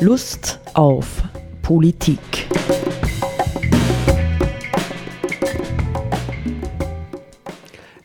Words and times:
Lust 0.00 0.60
auf 0.74 1.24
Politik. 1.60 2.20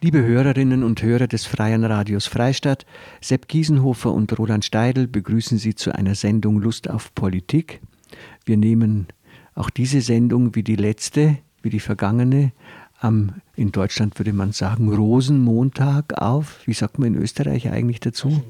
Liebe 0.01 0.23
Hörerinnen 0.23 0.83
und 0.83 1.03
Hörer 1.03 1.27
des 1.27 1.45
Freien 1.45 1.83
Radios 1.85 2.25
Freistadt, 2.25 2.87
Sepp 3.21 3.47
Giesenhofer 3.47 4.11
und 4.11 4.35
Roland 4.39 4.65
Steidl 4.65 5.07
begrüßen 5.07 5.59
Sie 5.59 5.75
zu 5.75 5.93
einer 5.93 6.15
Sendung 6.15 6.59
Lust 6.59 6.89
auf 6.89 7.13
Politik. 7.13 7.79
Wir 8.43 8.57
nehmen 8.57 9.05
auch 9.53 9.69
diese 9.69 10.01
Sendung 10.01 10.55
wie 10.55 10.63
die 10.63 10.75
letzte, 10.75 11.37
wie 11.61 11.69
die 11.69 11.79
vergangene, 11.79 12.53
am, 13.03 13.33
in 13.55 13.71
Deutschland 13.71 14.17
würde 14.17 14.33
man 14.33 14.53
sagen, 14.53 14.91
Rosenmontag 14.91 16.21
auf. 16.21 16.61
Wie 16.65 16.73
sagt 16.73 16.99
man 16.99 17.13
in 17.13 17.21
Österreich 17.21 17.69
eigentlich 17.69 17.99
dazu? 17.99 18.43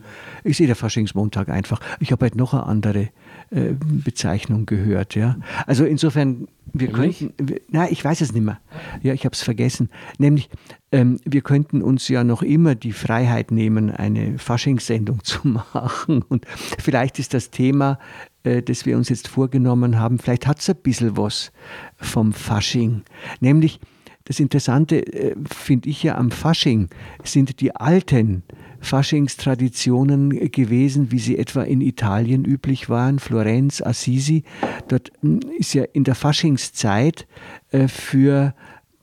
Ich 0.44 0.58
sehe 0.58 0.68
der 0.68 0.76
Faschingsmontag 0.76 1.50
einfach. 1.50 1.80
Ich 2.00 2.12
habe 2.12 2.26
halt 2.26 2.36
noch 2.36 2.54
eine 2.54 2.64
andere 2.64 3.10
äh, 3.54 3.76
Bezeichnung 3.78 4.66
gehört. 4.66 5.14
Ja. 5.14 5.38
Also 5.68 5.86
insofern, 5.86 6.48
wir 6.74 6.88
könnten, 6.88 7.34
wir, 7.38 7.62
na, 7.70 7.90
ich 7.92 8.04
weiß 8.04 8.22
es 8.22 8.34
nicht 8.34 8.44
mehr. 8.44 8.60
Ja, 9.04 9.14
ich 9.14 9.26
habe 9.26 9.34
es 9.34 9.44
vergessen. 9.44 9.90
Nämlich, 10.18 10.50
ähm, 10.92 11.20
wir 11.24 11.42
könnten 11.42 11.84
uns 11.84 12.08
ja 12.08 12.24
noch 12.24 12.42
immer 12.42 12.74
die 12.74 12.94
Freiheit 12.94 13.52
nehmen, 13.52 13.92
eine 13.92 14.40
Faschingssendung 14.40 15.24
zu 15.24 15.48
machen. 15.48 16.24
Und 16.24 16.48
vielleicht 16.80 17.20
ist 17.20 17.36
das 17.36 17.52
Thema, 17.52 18.00
äh, 18.44 18.64
das 18.64 18.88
wir 18.88 18.98
uns 18.98 19.10
jetzt 19.10 19.28
vorgenommen 19.28 20.00
haben, 20.00 20.18
vielleicht 20.18 20.48
hat 20.48 20.60
es 20.60 20.70
ein 20.70 20.78
bisschen 20.78 21.16
was 21.16 21.52
vom 21.98 22.34
Fasching. 22.34 23.04
Nämlich, 23.40 23.80
das 24.26 24.40
Interessante 24.40 25.06
äh, 25.14 25.36
finde 25.46 25.90
ich 25.90 26.02
ja 26.02 26.18
am 26.18 26.32
Fasching 26.32 26.90
sind 27.24 27.60
die 27.60 27.76
alten 27.76 28.44
Faschingstraditionen 28.84 30.52
gewesen, 30.52 31.12
wie 31.12 31.20
sie 31.20 31.38
etwa 31.38 31.64
in 31.64 31.82
Italien 31.82 32.46
üblich 32.46 32.90
waren, 32.90 33.20
Florenz, 33.20 33.82
Assisi. 33.82 34.44
Dort 34.88 35.12
hm, 35.22 35.40
ist 35.58 35.74
ja 35.74 35.84
in 35.84 36.04
der 36.04 36.16
Faschingszeit 36.16 37.28
äh, 37.72 37.88
für 37.88 38.54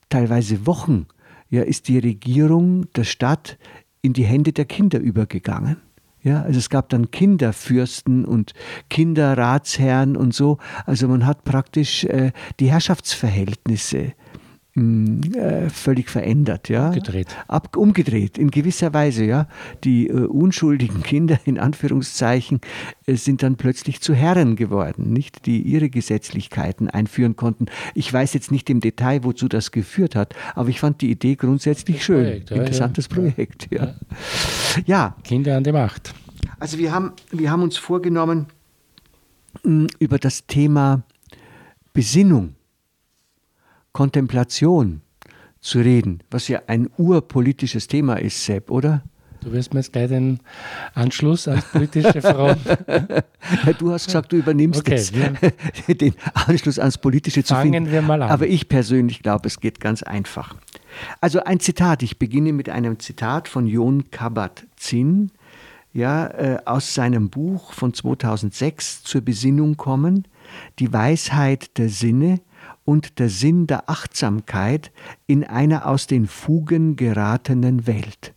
teilweise 0.08 0.66
Wochen 0.66 1.06
ja, 1.50 1.62
ist 1.62 1.88
die 1.88 1.98
Regierung 1.98 2.92
der 2.94 3.04
Stadt 3.04 3.58
in 4.02 4.12
die 4.12 4.24
Hände 4.24 4.52
der 4.52 4.64
Kinder 4.64 5.00
übergegangen. 5.00 5.76
Ja, 6.22 6.42
also 6.42 6.58
es 6.58 6.68
gab 6.68 6.90
dann 6.90 7.10
Kinderfürsten 7.10 8.26
und 8.26 8.52
Kinderratsherren 8.90 10.16
und 10.16 10.34
so. 10.34 10.58
Also 10.84 11.08
man 11.08 11.24
hat 11.24 11.44
praktisch 11.44 12.04
äh, 12.04 12.32
die 12.60 12.70
Herrschaftsverhältnisse 12.70 14.12
äh, 15.34 15.68
völlig 15.70 16.10
verändert, 16.10 16.68
ja. 16.68 16.88
Umgedreht. 16.88 17.28
Ab, 17.48 17.76
umgedreht, 17.76 18.38
in 18.38 18.50
gewisser 18.50 18.92
Weise, 18.92 19.24
ja. 19.24 19.46
Die 19.84 20.08
äh, 20.08 20.12
unschuldigen 20.12 21.02
Kinder, 21.04 21.38
in 21.44 21.58
Anführungszeichen, 21.58 22.60
äh, 23.06 23.14
sind 23.14 23.42
dann 23.42 23.56
plötzlich 23.56 24.00
zu 24.00 24.14
Herren 24.14 24.56
geworden, 24.56 25.12
nicht? 25.12 25.46
Die 25.46 25.62
ihre 25.62 25.90
Gesetzlichkeiten 25.90 26.88
einführen 26.88 27.36
konnten. 27.36 27.66
Ich 27.94 28.12
weiß 28.12 28.34
jetzt 28.34 28.50
nicht 28.50 28.70
im 28.70 28.80
Detail, 28.80 29.24
wozu 29.24 29.48
das 29.48 29.70
geführt 29.70 30.16
hat, 30.16 30.34
aber 30.54 30.68
ich 30.68 30.80
fand 30.80 31.00
die 31.00 31.10
Idee 31.10 31.36
grundsätzlich 31.36 32.04
schön. 32.04 32.24
Projekt, 32.24 32.50
ja, 32.50 32.56
Interessantes 32.56 33.08
ja. 33.10 33.14
Projekt, 33.14 33.68
ja. 33.70 33.94
ja. 34.86 35.16
Kinder 35.24 35.56
an 35.56 35.64
der 35.64 35.72
Macht. 35.72 36.14
Also 36.58 36.78
wir 36.78 36.92
haben, 36.92 37.12
wir 37.30 37.50
haben 37.50 37.62
uns 37.62 37.76
vorgenommen, 37.76 38.46
über 39.98 40.18
das 40.18 40.46
Thema 40.46 41.02
Besinnung 41.92 42.54
Kontemplation 43.92 45.02
zu 45.60 45.80
reden, 45.80 46.22
was 46.30 46.48
ja 46.48 46.62
ein 46.66 46.88
urpolitisches 46.96 47.86
Thema 47.86 48.14
ist, 48.14 48.44
Sepp, 48.44 48.70
oder? 48.70 49.02
Du 49.42 49.52
wirst 49.52 49.72
mir 49.72 49.80
jetzt 49.80 49.92
gleich 49.92 50.08
den 50.08 50.40
Anschluss 50.94 51.48
als 51.48 51.64
politische 51.64 52.20
Frau. 52.22 52.54
du 53.78 53.92
hast 53.92 54.06
gesagt, 54.06 54.32
du 54.32 54.36
übernimmst 54.36 54.80
okay, 54.80 54.94
es, 54.94 55.12
den 55.88 56.14
Anschluss 56.34 56.78
ans 56.78 56.98
Politische 56.98 57.42
zu 57.42 57.54
Fangen 57.54 57.72
finden. 57.72 57.92
wir 57.92 58.02
mal 58.02 58.22
an. 58.22 58.30
Aber 58.30 58.46
ich 58.46 58.68
persönlich 58.68 59.22
glaube, 59.22 59.48
es 59.48 59.60
geht 59.60 59.80
ganz 59.80 60.02
einfach. 60.02 60.54
Also 61.20 61.42
ein 61.42 61.60
Zitat, 61.60 62.02
ich 62.02 62.18
beginne 62.18 62.52
mit 62.52 62.68
einem 62.68 62.98
Zitat 62.98 63.48
von 63.48 63.66
Jon 63.66 64.10
Kabat-Zinn, 64.10 65.30
ja, 65.92 66.26
äh, 66.28 66.58
aus 66.66 66.94
seinem 66.94 67.30
Buch 67.30 67.72
von 67.72 67.94
2006 67.94 69.02
zur 69.02 69.22
Besinnung 69.22 69.76
kommen, 69.76 70.28
die 70.78 70.92
Weisheit 70.92 71.78
der 71.78 71.88
Sinne 71.88 72.40
und 72.90 73.20
der 73.20 73.28
Sinn 73.28 73.68
der 73.68 73.88
Achtsamkeit 73.88 74.90
in 75.28 75.44
einer 75.44 75.86
aus 75.86 76.08
den 76.08 76.26
Fugen 76.26 76.96
geratenen 76.96 77.86
Welt. 77.86 78.34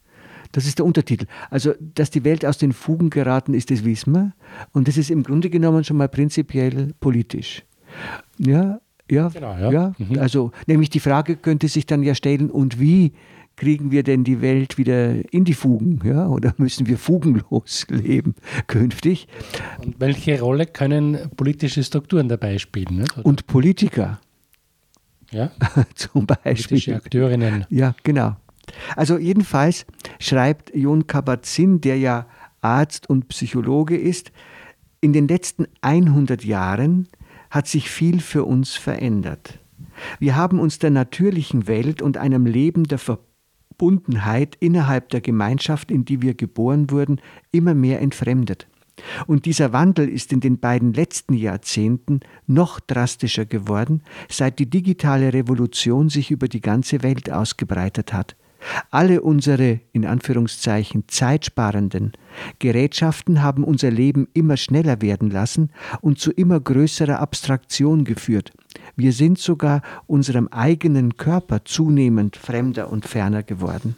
Das 0.52 0.68
ist 0.68 0.78
der 0.78 0.86
Untertitel. 0.86 1.25
Also, 1.50 1.74
dass 1.80 2.12
die 2.12 2.24
Welt 2.24 2.46
aus 2.46 2.59
den 2.59 2.72
Fugen 2.72 3.09
geraten 3.09 3.56
ist, 3.56 3.72
das 3.72 3.84
wissen 3.84 4.13
wir. 4.13 4.34
Und 4.72 4.88
das 4.88 4.97
ist 4.97 5.09
im 5.09 5.24
Grunde 5.24 5.50
genommen 5.50 5.84
schon 5.84 5.97
mal 5.97 6.08
prinzipiell 6.08 6.94
politisch. 7.00 7.63
Ja, 8.38 8.80
ja, 9.09 9.30
genau, 9.30 9.58
ja. 9.58 9.72
ja. 9.72 9.94
Mhm. 9.97 10.19
Also, 10.19 10.52
nämlich 10.68 10.92
die 10.92 11.00
Frage 11.00 11.36
könnte 11.36 11.68
sich 11.68 11.88
dann 11.88 12.03
ja 12.03 12.13
stellen, 12.13 12.52
und 12.52 12.80
wie 12.80 13.13
kriegen 13.56 13.90
wir 13.90 14.03
denn 14.03 14.24
die 14.24 14.42
Welt 14.42 14.78
wieder 14.78 15.34
in 15.34 15.46
die 15.46 15.56
Fugen? 15.56 16.00
Ja? 16.03 16.28
Oder 16.28 16.53
müssen 16.58 16.86
wir 16.86 17.00
fugenlos 17.00 17.88
leben 17.90 18.36
künftig? 18.68 19.28
Und 19.84 20.00
welche 20.00 20.40
Rolle 20.40 20.68
können 20.68 21.18
politische 21.36 21.84
Strukturen 21.84 22.30
dabei 22.30 22.59
spielen? 22.59 22.97
Ne? 22.97 23.06
Und 23.24 23.47
Politiker. 23.47 24.19
Ja? 25.34 25.52
Zum 25.96 26.26
Beispiel. 26.26 26.54
Politische 26.54 26.96
Akteurinnen. 26.96 27.66
Ja, 27.70 27.96
genau. 28.04 28.36
Also 28.96 29.18
jedenfalls 29.18 29.86
schreibt 30.20 30.74
Jon 30.76 31.08
Kabat-Zinn, 31.08 31.82
der 31.82 31.98
ja 31.98 32.28
Arzt 32.62 33.10
und 33.10 33.28
Psychologe 33.28 33.98
ist, 33.98 34.32
in 35.02 35.12
den 35.12 35.28
letzten 35.28 35.68
100 35.82 36.46
Jahren 36.46 37.10
hat 37.50 37.68
sich 37.68 37.90
viel 37.90 38.22
für 38.22 38.46
uns 38.46 38.76
verändert. 38.76 39.60
Wir 40.20 40.36
haben 40.36 40.60
uns 40.60 40.80
der 40.80 40.92
natürlichen 40.92 41.68
Welt 41.68 42.02
und 42.02 42.18
einem 42.18 42.46
Leben 42.46 42.86
der 42.86 43.00
Verbundenheit 43.00 44.56
innerhalb 44.60 45.10
der 45.10 45.22
Gemeinschaft, 45.22 45.92
in 45.92 46.06
die 46.06 46.22
wir 46.22 46.34
geboren 46.34 46.90
wurden, 46.90 47.20
immer 47.52 47.74
mehr 47.74 48.02
entfremdet. 48.02 48.68
Und 49.28 49.46
dieser 49.46 49.74
Wandel 49.74 50.08
ist 50.08 50.31
in 50.31 50.40
den 50.40 50.59
beiden 50.59 50.94
letzten 50.94 51.34
Jahrzehnten 51.34 52.20
noch 52.46 52.80
drastischer 52.80 53.46
geworden, 53.46 54.02
seit 54.30 54.59
die 54.59 54.70
digitale 54.70 55.34
Revolution 55.34 56.09
sich 56.09 56.31
über 56.31 56.48
die 56.48 56.62
ganze 56.62 57.04
Welt 57.04 57.31
ausgebreitet 57.31 58.14
hat. 58.14 58.36
Alle 58.92 59.22
unsere, 59.22 59.81
in 59.92 60.06
Anführungszeichen, 60.06 61.04
zeitsparenden 61.08 62.14
Gerätschaften 62.59 63.42
haben 63.42 63.64
unser 63.64 63.92
Leben 63.92 64.28
immer 64.34 64.58
schneller 64.58 65.02
werden 65.02 65.30
lassen 65.30 65.70
und 66.02 66.20
zu 66.20 66.31
immer 66.31 66.60
größerer 66.60 67.20
Abstraktion 67.20 68.06
geführt. 68.06 68.54
Wir 68.96 69.12
sind 69.12 69.38
sogar 69.38 69.81
unserem 70.08 70.48
eigenen 70.48 71.18
Körper 71.18 71.66
zunehmend 71.66 72.38
fremder 72.38 72.90
und 72.90 73.06
ferner 73.06 73.44
geworden. 73.44 73.96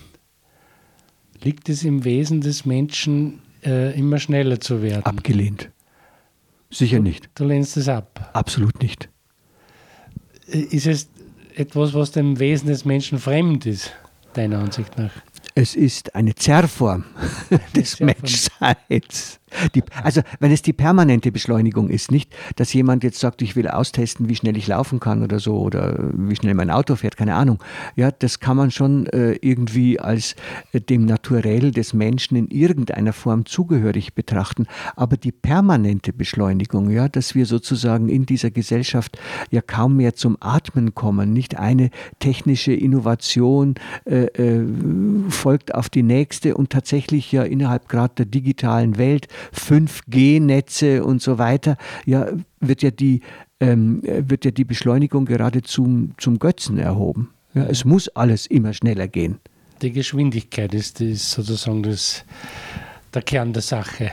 Liegt 1.42 1.70
es 1.70 1.84
im 1.84 2.04
Wesen 2.04 2.42
des 2.42 2.66
Menschen, 2.66 3.40
äh, 3.64 3.98
immer 3.98 4.20
schneller 4.20 4.60
zu 4.60 4.82
werden? 4.82 5.06
Abgelehnt. 5.06 5.70
Sicher 6.70 7.00
nicht. 7.00 7.30
Du 7.36 7.46
lehnst 7.46 7.78
es 7.78 7.88
ab? 7.88 8.32
Absolut 8.34 8.82
nicht. 8.82 9.10
Ist 10.48 10.88
es 10.88 11.10
etwas, 11.56 11.94
was 11.94 12.12
dem 12.12 12.40
Wesen 12.40 12.68
des 12.68 12.86
Menschen 12.86 13.18
fremd 13.18 13.66
ist, 13.66 13.92
deiner 14.34 14.60
Ansicht 14.60 14.98
nach? 14.98 15.12
Es 15.56 15.76
ist 15.76 16.14
eine 16.16 16.36
Zerrform 16.36 17.06
des 17.76 17.92
Zerrform. 17.98 18.16
Menschseins. 18.22 19.40
Die, 19.74 19.84
also 20.04 20.22
wenn 20.40 20.52
es 20.52 20.62
die 20.62 20.74
permanente 20.74 21.32
Beschleunigung 21.32 21.90
ist, 21.90 22.12
nicht, 22.12 22.34
dass 22.56 22.74
jemand 22.74 23.04
jetzt 23.04 23.20
sagt, 23.20 23.42
ich 23.42 23.56
will 23.56 23.68
austesten, 23.68 24.30
wie 24.30 24.36
schnell 24.36 24.58
ich 24.58 24.68
laufen 24.68 25.00
kann 25.00 25.24
oder 25.24 25.40
so 25.40 25.60
oder 25.60 25.98
wie 26.14 26.36
schnell 26.36 26.54
mein 26.54 26.70
Auto 26.70 26.96
fährt, 26.96 27.18
keine 27.18 27.36
Ahnung. 27.36 27.60
Ja, 27.96 28.12
das 28.12 28.40
kann 28.40 28.58
man 28.58 28.72
schon 28.72 29.08
äh, 29.08 29.34
irgendwie 29.42 30.00
als 30.00 30.36
äh, 30.72 30.82
dem 30.82 31.06
Naturell 31.06 31.72
des 31.72 31.94
Menschen 31.94 32.38
in 32.38 32.48
irgendeiner 32.48 33.14
Form 33.14 33.46
zugehörig 33.46 34.14
betrachten. 34.14 34.68
Aber 34.96 35.18
die 35.18 35.32
permanente 35.32 36.14
Beschleunigung, 36.14 36.90
ja, 36.90 37.08
dass 37.10 37.36
wir 37.36 37.46
sozusagen 37.46 38.10
in 38.10 38.26
dieser 38.26 38.52
Gesellschaft 38.52 39.18
ja 39.52 39.62
kaum 39.62 39.98
mehr 39.98 40.16
zum 40.16 40.38
Atmen 40.40 40.96
kommen, 40.96 41.34
nicht 41.34 41.58
eine 41.58 41.90
technische 42.20 42.74
Innovation 42.74 43.76
äh, 44.06 44.26
äh 44.26 44.66
folgt 45.30 45.74
auf 45.74 45.90
die 45.90 46.04
nächste 46.04 46.56
und 46.56 46.70
tatsächlich 46.70 47.32
ja 47.32 47.44
innerhalb 47.44 47.90
gerade 47.90 48.14
der 48.16 48.26
digitalen 48.26 48.98
Welt 48.98 49.28
5G-Netze 49.54 51.04
und 51.04 51.22
so 51.22 51.38
weiter, 51.38 51.78
ja, 52.06 52.28
wird 52.60 52.82
ja 52.82 52.92
die, 52.92 53.22
ähm, 53.60 54.02
wird 54.04 54.46
ja 54.46 54.52
die 54.52 54.66
Beschleunigung 54.66 55.26
gerade 55.26 55.62
zum, 55.62 56.14
zum 56.18 56.40
Götzen 56.40 56.78
erhoben. 56.78 57.32
Ja, 57.54 57.66
es 57.66 57.86
muss 57.86 58.10
alles 58.10 58.48
immer 58.48 58.74
schneller 58.74 59.08
gehen. 59.08 59.40
Die 59.82 59.92
Geschwindigkeit 59.92 60.74
ist, 60.74 61.02
ist 61.02 61.32
sozusagen 61.32 61.84
das, 61.84 62.24
der 63.14 63.22
Kern 63.22 63.54
der 63.54 63.62
Sache. 63.62 64.12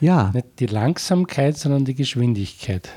Ja. 0.00 0.30
Nicht 0.34 0.60
die 0.60 0.66
Langsamkeit, 0.66 1.56
sondern 1.56 1.84
die 1.84 1.94
Geschwindigkeit. 1.94 2.88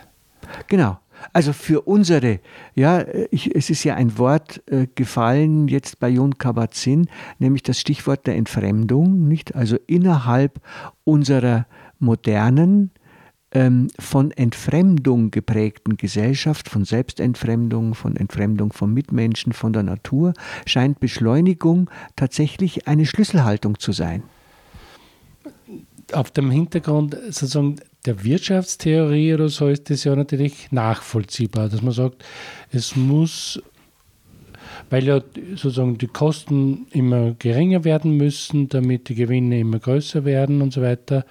Genau. 0.68 0.98
Also 1.31 1.54
für 1.54 1.81
unsere, 1.81 2.40
ja, 2.75 3.06
ich, 3.31 3.56
es 3.56 3.70
ist 3.70 3.84
ja 3.84 3.96
ein 3.96 4.18
Wort 4.18 4.62
äh, 4.68 4.88
gefallen 4.94 5.68
jetzt 5.68 6.00
bei 6.00 6.10
Jon 6.10 6.38
Kabat-Zinn, 6.38 7.08
nämlich 7.40 7.64
das 7.64 7.80
Stichwort 7.80 8.28
der 8.28 8.36
Entfremdung, 8.36 9.28
nicht? 9.28 9.56
Also 9.56 9.78
innerhalb 9.88 10.60
unserer 11.04 11.66
modernen, 12.00 12.92
ähm, 13.54 13.88
von 14.00 14.31
Entfremdung 14.31 15.31
geprägten 15.31 15.96
Gesellschaft, 15.98 16.70
von 16.70 16.86
Selbstentfremdung, 16.86 17.94
von 17.94 18.18
Entfremdung 18.18 18.74
von 18.74 18.94
Mitmenschen, 18.94 19.54
von 19.54 19.74
der 19.74 19.84
Natur, 19.84 20.34
scheint 20.66 21.00
Beschleunigung 21.00 21.90
tatsächlich 22.16 22.88
eine 22.88 23.06
Schlüsselhaltung 23.06 23.80
zu 23.80 23.92
sein. 23.92 24.24
Auf 26.12 26.31
dem 26.31 26.52
Hintergrund 26.52 27.16
sozusagen 27.25 27.78
der 28.06 28.24
Wirtschaftstheorie 28.24 29.34
oder 29.34 29.50
so 29.50 29.68
ist 29.68 29.90
das 29.90 30.04
ja 30.04 30.16
natürlich 30.16 30.72
nachvollziehbar, 30.72 31.70
dass 31.70 31.82
man 31.82 31.94
sagt, 31.94 32.24
es 32.72 32.96
muss, 32.96 33.62
weil 34.90 35.06
ja 35.06 35.22
sozusagen 35.56 35.98
die 35.98 36.08
Kosten 36.08 36.88
immer 36.92 37.34
geringer 37.34 37.84
werden 37.84 38.18
müssen, 38.18 38.70
damit 38.70 39.10
die 39.10 39.16
Gewinne 39.16 39.60
immer 39.60 39.80
größer 39.80 40.26
werden 40.26 40.62
und 40.62 40.74
so 40.74 40.82
weiter, 40.82 41.26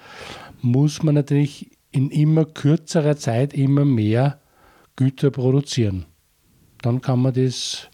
muss 0.61 1.03
man 1.03 1.15
natürlich 1.15 1.69
in 1.91 2.09
immer 2.09 2.45
kürzerer 2.45 3.17
Zeit 3.17 3.53
immer 3.53 3.85
mehr 3.85 4.39
Güter 4.95 5.29
produzieren. 5.29 6.05
Dann 6.81 7.01
kann 7.01 7.21
man 7.21 7.33
das 7.33 7.89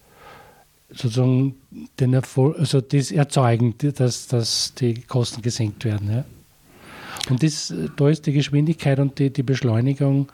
sozusagen 0.90 1.56
den 2.00 2.14
Erfolg, 2.14 2.58
also 2.58 2.82
das 2.82 3.12
erzeugen, 3.12 3.76
dass, 3.78 4.28
dass 4.28 4.74
die 4.74 5.02
Kosten 5.02 5.42
gesenkt 5.42 5.86
werden. 5.86 6.12
Ja. 6.12 6.26
Und 7.30 7.44
das, 7.44 7.74
da 7.98 8.10
ist 8.10 8.26
die 8.26 8.34
Geschwindigkeit 8.34 9.00
und 9.00 9.20
die, 9.20 9.32
die 9.32 9.44
Beschleunigung 9.44 10.32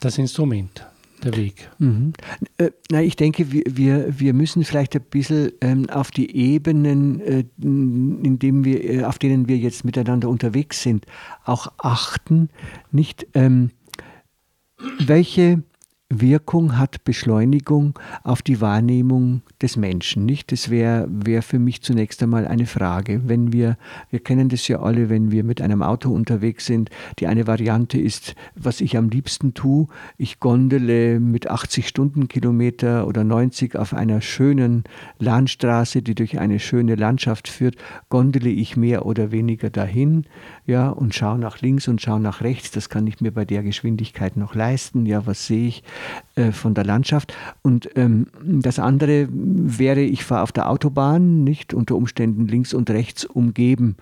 das 0.00 0.18
Instrument 0.18 0.86
der 1.24 1.36
Weg. 1.36 1.68
Mhm. 1.78 2.12
Äh, 2.58 2.70
na, 2.90 3.02
ich 3.02 3.16
denke, 3.16 3.50
wir, 3.50 4.18
wir, 4.18 4.34
müssen 4.34 4.64
vielleicht 4.64 4.94
ein 4.94 5.02
bisschen 5.02 5.52
ähm, 5.60 5.88
auf 5.90 6.10
die 6.10 6.34
Ebenen, 6.36 7.20
äh, 7.20 7.44
in 7.60 8.38
dem 8.38 8.64
wir, 8.64 8.84
äh, 8.84 9.04
auf 9.04 9.18
denen 9.18 9.48
wir 9.48 9.56
jetzt 9.56 9.84
miteinander 9.84 10.28
unterwegs 10.28 10.82
sind, 10.82 11.06
auch 11.44 11.72
achten. 11.78 12.50
Nicht, 12.92 13.26
ähm, 13.34 13.70
welche 14.98 15.62
Wirkung 16.08 16.78
hat 16.78 17.02
Beschleunigung 17.02 17.98
auf 18.22 18.40
die 18.40 18.60
Wahrnehmung 18.60 19.42
des 19.60 19.76
Menschen? 19.76 20.24
Nicht? 20.24 20.52
Das 20.52 20.70
wäre 20.70 21.08
wär 21.10 21.42
für 21.42 21.58
mich 21.58 21.82
zunächst 21.82 22.22
einmal 22.22 22.46
eine 22.46 22.66
Frage. 22.66 23.22
Wenn 23.26 23.52
wir, 23.52 23.76
wir 24.10 24.20
kennen 24.20 24.48
das 24.48 24.68
ja 24.68 24.78
alle, 24.78 25.10
wenn 25.10 25.32
wir 25.32 25.42
mit 25.42 25.60
einem 25.60 25.82
Auto 25.82 26.12
unterwegs 26.12 26.64
sind. 26.64 26.90
Die 27.18 27.26
eine 27.26 27.48
Variante 27.48 28.00
ist, 28.00 28.36
was 28.54 28.80
ich 28.80 28.96
am 28.96 29.08
liebsten 29.08 29.54
tue. 29.54 29.88
Ich 30.16 30.38
gondele 30.38 31.18
mit 31.18 31.50
80 31.50 31.88
Stundenkilometer 31.88 33.08
oder 33.08 33.24
90 33.24 33.74
auf 33.74 33.92
einer 33.92 34.20
schönen 34.20 34.84
Landstraße, 35.18 36.02
die 36.02 36.14
durch 36.14 36.38
eine 36.38 36.60
schöne 36.60 36.94
Landschaft 36.94 37.48
führt, 37.48 37.74
gondele 38.10 38.50
ich 38.50 38.76
mehr 38.76 39.06
oder 39.06 39.32
weniger 39.32 39.70
dahin, 39.70 40.26
ja, 40.66 40.88
und 40.88 41.14
schaue 41.14 41.38
nach 41.38 41.60
links 41.60 41.86
und 41.86 42.02
schaue 42.02 42.18
nach 42.18 42.40
rechts. 42.40 42.72
Das 42.72 42.88
kann 42.88 43.06
ich 43.06 43.20
mir 43.20 43.30
bei 43.30 43.44
der 43.44 43.62
Geschwindigkeit 43.62 44.36
noch 44.36 44.54
leisten. 44.54 45.06
Ja, 45.06 45.24
was 45.24 45.46
sehe 45.46 45.68
ich? 45.68 45.84
Äh, 46.34 46.50
von 46.50 46.74
der 46.74 46.84
Landschaft. 46.84 47.34
Und 47.62 47.88
ähm, 47.96 48.26
das 48.42 48.80
andere 48.80 49.28
wäre, 49.30 50.00
ich 50.00 50.24
fahre 50.24 50.42
auf 50.42 50.52
der 50.52 50.68
Autobahn, 50.68 51.44
nicht 51.44 51.72
unter 51.72 51.94
Umständen 51.94 52.48
links 52.48 52.74
und 52.74 52.90
rechts 52.90 53.24
umgeben 53.24 53.96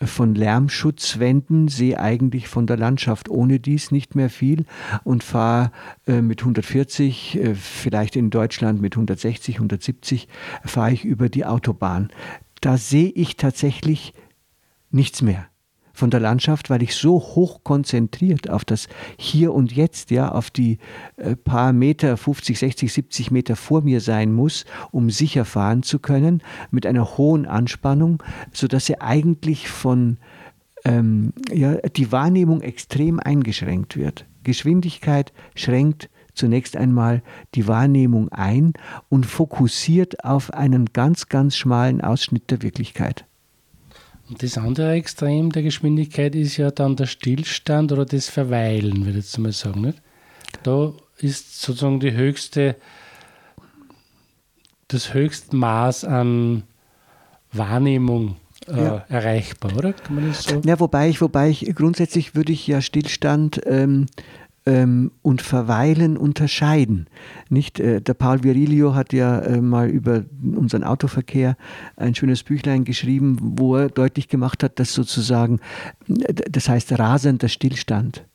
von 0.00 0.34
Lärmschutzwänden, 0.34 1.68
sehe 1.68 1.98
eigentlich 1.98 2.46
von 2.46 2.66
der 2.66 2.76
Landschaft 2.76 3.28
ohne 3.28 3.58
dies 3.58 3.90
nicht 3.90 4.14
mehr 4.14 4.30
viel 4.30 4.64
und 5.02 5.24
fahre 5.24 5.72
äh, 6.06 6.20
mit 6.20 6.40
140, 6.40 7.36
äh, 7.36 7.54
vielleicht 7.54 8.14
in 8.14 8.30
Deutschland 8.30 8.80
mit 8.80 8.94
160, 8.94 9.56
170, 9.56 10.28
fahre 10.64 10.92
ich 10.92 11.04
über 11.04 11.28
die 11.28 11.44
Autobahn. 11.44 12.10
Da 12.60 12.76
sehe 12.76 13.10
ich 13.10 13.36
tatsächlich 13.36 14.14
nichts 14.90 15.22
mehr 15.22 15.46
von 15.98 16.10
der 16.10 16.20
Landschaft, 16.20 16.70
weil 16.70 16.82
ich 16.82 16.94
so 16.94 17.20
hoch 17.20 17.64
konzentriert 17.64 18.48
auf 18.48 18.64
das 18.64 18.88
Hier 19.18 19.52
und 19.52 19.72
Jetzt, 19.72 20.10
ja, 20.10 20.30
auf 20.30 20.50
die 20.50 20.78
äh, 21.16 21.36
paar 21.36 21.72
Meter, 21.72 22.16
50, 22.16 22.58
60, 22.58 22.92
70 22.92 23.30
Meter 23.30 23.56
vor 23.56 23.82
mir 23.82 24.00
sein 24.00 24.32
muss, 24.32 24.64
um 24.90 25.10
sicher 25.10 25.44
fahren 25.44 25.82
zu 25.82 25.98
können, 25.98 26.42
mit 26.70 26.86
einer 26.86 27.18
hohen 27.18 27.46
Anspannung, 27.46 28.22
sodass 28.52 28.86
sie 28.86 29.00
eigentlich 29.00 29.68
von 29.68 30.18
ähm, 30.84 31.32
ja, 31.52 31.74
die 31.74 32.12
Wahrnehmung 32.12 32.60
extrem 32.62 33.18
eingeschränkt 33.20 33.96
wird. 33.96 34.26
Geschwindigkeit 34.44 35.32
schränkt 35.54 36.08
zunächst 36.34 36.76
einmal 36.76 37.22
die 37.54 37.66
Wahrnehmung 37.66 38.28
ein 38.30 38.72
und 39.08 39.26
fokussiert 39.26 40.24
auf 40.24 40.54
einen 40.54 40.86
ganz, 40.92 41.28
ganz 41.28 41.56
schmalen 41.56 42.00
Ausschnitt 42.00 42.50
der 42.50 42.62
Wirklichkeit. 42.62 43.26
Und 44.28 44.42
das 44.42 44.58
andere 44.58 44.92
Extrem 44.92 45.50
der 45.52 45.62
Geschwindigkeit 45.62 46.34
ist 46.34 46.56
ja 46.56 46.70
dann 46.70 46.96
der 46.96 47.06
Stillstand 47.06 47.92
oder 47.92 48.04
das 48.04 48.28
Verweilen, 48.28 49.06
würde 49.06 49.18
ich 49.18 49.24
jetzt 49.24 49.38
mal 49.38 49.52
sagen. 49.52 49.80
Nicht? 49.82 50.02
Da 50.62 50.92
ist 51.18 51.62
sozusagen 51.62 52.00
die 52.00 52.12
höchste, 52.12 52.76
das 54.88 55.14
höchste 55.14 55.56
Maß 55.56 56.04
an 56.04 56.64
Wahrnehmung 57.52 58.36
äh, 58.66 58.76
ja. 58.76 59.04
erreichbar, 59.08 59.76
oder? 59.76 59.92
Kann 59.94 60.16
man 60.16 60.28
das 60.28 60.44
so? 60.44 60.60
Ja, 60.64 60.78
wobei 60.78 61.08
ich, 61.08 61.20
wobei 61.20 61.48
ich 61.48 61.74
grundsätzlich 61.74 62.34
würde 62.34 62.52
ich 62.52 62.66
ja 62.66 62.82
Stillstand 62.82 63.60
ähm, 63.64 64.06
ähm, 64.68 65.12
und 65.22 65.40
Verweilen 65.40 66.18
unterscheiden. 66.18 67.06
Nicht, 67.48 67.80
äh, 67.80 68.02
der 68.02 68.12
Paul 68.12 68.44
Virilio 68.44 68.94
hat 68.94 69.14
ja 69.14 69.38
äh, 69.38 69.62
mal 69.62 69.88
über 69.88 70.24
unseren 70.42 70.84
Autoverkehr 70.84 71.56
ein 71.96 72.14
schönes 72.14 72.42
Büchlein 72.42 72.84
geschrieben, 72.84 73.38
wo 73.40 73.76
er 73.76 73.88
deutlich 73.88 74.28
gemacht 74.28 74.62
hat, 74.62 74.78
dass 74.78 74.92
sozusagen, 74.92 75.60
das 76.06 76.68
heißt 76.68 76.98
rasender 76.98 77.48
Stillstand. 77.48 78.26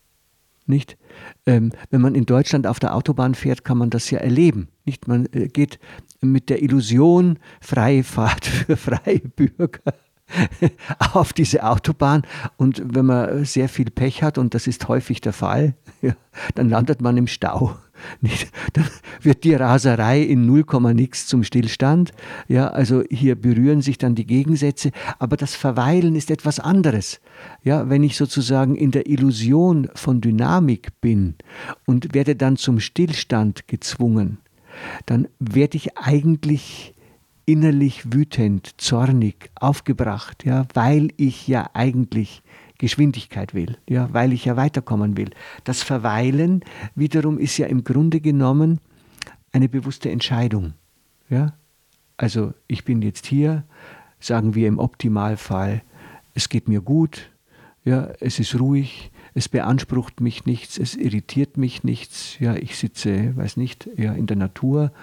Nicht? 0.66 0.98
Ähm, 1.46 1.72
wenn 1.92 2.02
man 2.02 2.16
in 2.16 2.25
Deutschland 2.25 2.66
auf 2.66 2.80
der 2.80 2.96
Autobahn 2.96 3.36
fährt, 3.36 3.63
kann 3.63 3.78
man 3.78 3.92
das 3.92 4.10
ja 4.10 4.18
erleben. 4.20 4.70
Nicht? 4.86 5.08
Man 5.08 5.28
äh, 5.34 5.50
geht 5.50 5.78
mit 6.22 6.50
der 6.50 6.63
Illusion 6.63 7.38
freie 7.62 8.04
Fahrt 8.04 8.46
für 8.48 8.75
freie 8.75 9.20
Bürger 9.20 9.94
auf 11.13 11.34
diese 11.34 11.63
Autobahn 11.63 12.24
und 12.58 12.82
wenn 12.96 13.06
man 13.06 13.46
sehr 13.46 13.70
viel 13.70 13.90
Pech 13.90 14.24
hat, 14.24 14.38
und 14.38 14.54
das 14.54 14.68
ist 14.68 14.88
häufig 14.88 15.22
der 15.22 15.34
Fall, 15.34 15.75
dann 16.56 16.70
landet 16.70 17.02
man 17.02 17.18
im 17.18 17.28
Stau. 17.28 17.75
Dann 18.74 18.86
wird 19.22 19.44
die 19.44 19.54
Raserei 19.54 20.22
in 20.22 20.46
0, 20.46 20.66
nix 20.94 21.28
zum 21.28 21.44
Stillstand. 21.44 22.12
Ja, 22.48 22.68
also 22.68 23.04
hier 23.10 23.36
berühren 23.36 23.82
sich 23.82 23.98
dann 23.98 24.16
die 24.16 24.25
Gegensätze, 24.25 24.92
aber 25.20 25.38
das 25.38 25.56
Verweilen 25.56 26.16
ist 26.16 26.32
etwas 26.32 26.60
anderes. 26.60 27.22
Ja, 27.63 27.90
wenn 27.90 28.04
ich 28.04 28.18
sozusagen 28.18 28.75
in 28.75 28.92
der 28.92 29.08
Illusion 29.08 29.90
von 29.96 30.22
Dynamik 30.22 31.00
bin 31.02 31.36
und 31.86 32.13
werde 32.13 32.36
dann 32.36 32.58
zum 32.58 32.80
Stillstand 32.80 33.68
gezwungen, 33.68 34.40
dann 35.06 35.28
werde 35.40 35.78
ich 35.78 35.98
eigentlich 35.98 36.94
innerlich 37.46 38.14
wütend, 38.14 38.74
zornig, 38.78 39.50
aufgebracht, 39.56 40.46
ja, 40.46 40.66
weil 40.74 41.10
ich 41.18 41.48
ja 41.48 41.70
eigentlich 41.74 42.42
Geschwindigkeit 42.78 43.54
will, 43.54 43.78
ja, 43.88 44.10
weil 44.14 44.34
ich 44.34 44.46
ja 44.46 44.56
weiterkommen 44.56 45.18
will. 45.18 45.32
Das 45.64 45.84
Verweilen 45.84 46.64
wiederum 46.96 47.38
ist 47.40 47.58
ja 47.58 47.68
im 47.68 47.84
Grunde 47.84 48.20
genommen 48.20 48.80
eine 49.52 49.70
bewusste 49.70 50.10
Entscheidung. 50.10 50.74
Ja? 51.30 51.54
Also 52.18 52.54
ich 52.68 52.84
bin 52.84 53.02
jetzt 53.02 53.26
hier, 53.26 53.64
sagen 54.20 54.56
wir 54.56 54.68
im 54.68 54.80
Optimalfall, 54.80 55.84
es 56.34 56.50
geht 56.50 56.68
mir 56.68 56.82
gut, 56.82 57.30
Ja, 57.86 58.14
es 58.22 58.40
ist 58.40 58.58
ruhig, 58.60 59.12
es 59.34 59.50
beansprucht 59.50 60.22
mich 60.22 60.46
nichts, 60.46 60.78
es 60.78 60.96
irritiert 60.96 61.58
mich 61.58 61.84
nichts. 61.84 62.40
Ja, 62.40 62.56
ich 62.56 62.78
sitze, 62.78 63.36
weiß 63.36 63.58
nicht, 63.58 63.90
ja, 63.98 64.14
in 64.14 64.26
der 64.26 64.38
Natur 64.38 64.94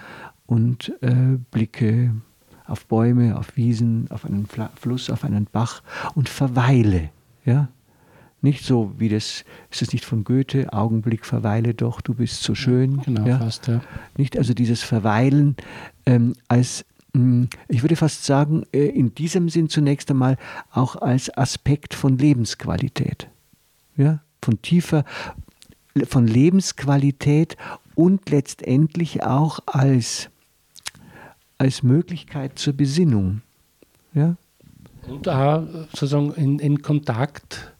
und 0.47 0.91
äh, 1.01 1.37
blicke 1.51 2.15
auf 2.71 2.85
Bäume, 2.85 3.37
auf 3.37 3.57
Wiesen, 3.57 4.07
auf 4.09 4.25
einen 4.25 4.47
Fluss, 4.75 5.09
auf 5.09 5.23
einen 5.23 5.45
Bach 5.45 5.83
und 6.15 6.29
verweile. 6.29 7.09
Ja? 7.45 7.67
Nicht 8.41 8.65
so 8.65 8.93
wie 8.97 9.09
das, 9.09 9.45
ist 9.69 9.81
es 9.81 9.93
nicht 9.93 10.03
von 10.03 10.23
Goethe, 10.23 10.73
Augenblick 10.73 11.25
verweile 11.25 11.75
doch, 11.75 12.01
du 12.01 12.15
bist 12.15 12.41
so 12.41 12.55
schön. 12.55 12.97
Ja, 12.97 13.03
genau, 13.03 13.27
ja? 13.27 13.37
fast, 13.37 13.67
ja. 13.67 13.81
Nicht, 14.17 14.37
also 14.37 14.53
dieses 14.53 14.81
Verweilen 14.81 15.55
ähm, 16.07 16.33
als, 16.47 16.83
mh, 17.13 17.21
hm, 17.21 17.49
ich 17.67 17.83
würde 17.83 17.95
fast 17.95 18.25
sagen, 18.25 18.63
äh, 18.73 18.87
in 18.87 19.13
diesem 19.13 19.49
Sinn 19.49 19.69
zunächst 19.69 20.09
einmal 20.09 20.37
auch 20.71 20.95
als 20.95 21.35
Aspekt 21.37 21.93
von 21.93 22.17
Lebensqualität. 22.17 23.27
Ja? 23.95 24.21
Von 24.41 24.59
tiefer, 24.63 25.05
von 26.07 26.25
Lebensqualität 26.25 27.57
und 27.93 28.29
letztendlich 28.31 29.21
auch 29.21 29.59
als 29.67 30.30
als 31.61 31.83
Möglichkeit 31.83 32.57
zur 32.57 32.73
Besinnung. 32.73 33.41
Ja? 34.13 34.35
Und 35.07 35.27
auch 35.29 35.63
sozusagen 35.91 36.33
in, 36.33 36.59
in 36.59 36.81
Kontakt 36.81 37.73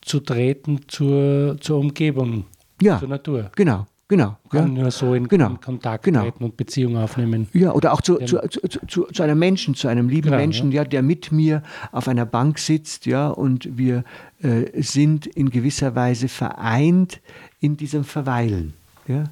zu 0.00 0.20
treten 0.20 0.80
zur, 0.86 1.56
zur 1.60 1.78
Umgebung, 1.80 2.44
ja, 2.80 2.98
zur 3.00 3.08
Natur. 3.08 3.50
Genau, 3.56 3.86
genau. 4.06 4.36
Kann 4.48 4.76
ja. 4.76 4.82
nur 4.82 4.90
so 4.92 5.14
in, 5.14 5.26
genau, 5.26 5.50
in 5.50 5.60
Kontakt 5.60 6.04
genau. 6.04 6.22
treten 6.22 6.44
und 6.44 6.56
Beziehung 6.56 6.96
aufnehmen. 6.96 7.48
Ja, 7.52 7.72
oder 7.72 7.92
auch 7.92 8.00
zu, 8.00 8.18
zu, 8.18 8.38
zu, 8.86 9.04
zu, 9.12 9.22
einem 9.22 9.38
Menschen, 9.38 9.74
zu 9.74 9.88
einem 9.88 10.08
lieben 10.08 10.26
genau, 10.26 10.36
Menschen, 10.36 10.70
ja. 10.70 10.82
ja. 10.82 10.88
der 10.88 11.02
mit 11.02 11.32
mir 11.32 11.64
auf 11.90 12.06
einer 12.06 12.26
Bank 12.26 12.60
sitzt, 12.60 13.06
ja, 13.06 13.28
und 13.28 13.76
wir 13.76 14.04
äh, 14.40 14.80
sind 14.80 15.26
in 15.26 15.50
gewisser 15.50 15.96
Weise 15.96 16.28
vereint 16.28 17.20
in 17.58 17.76
diesem 17.76 18.04
Verweilen, 18.04 18.74
ja, 19.08 19.24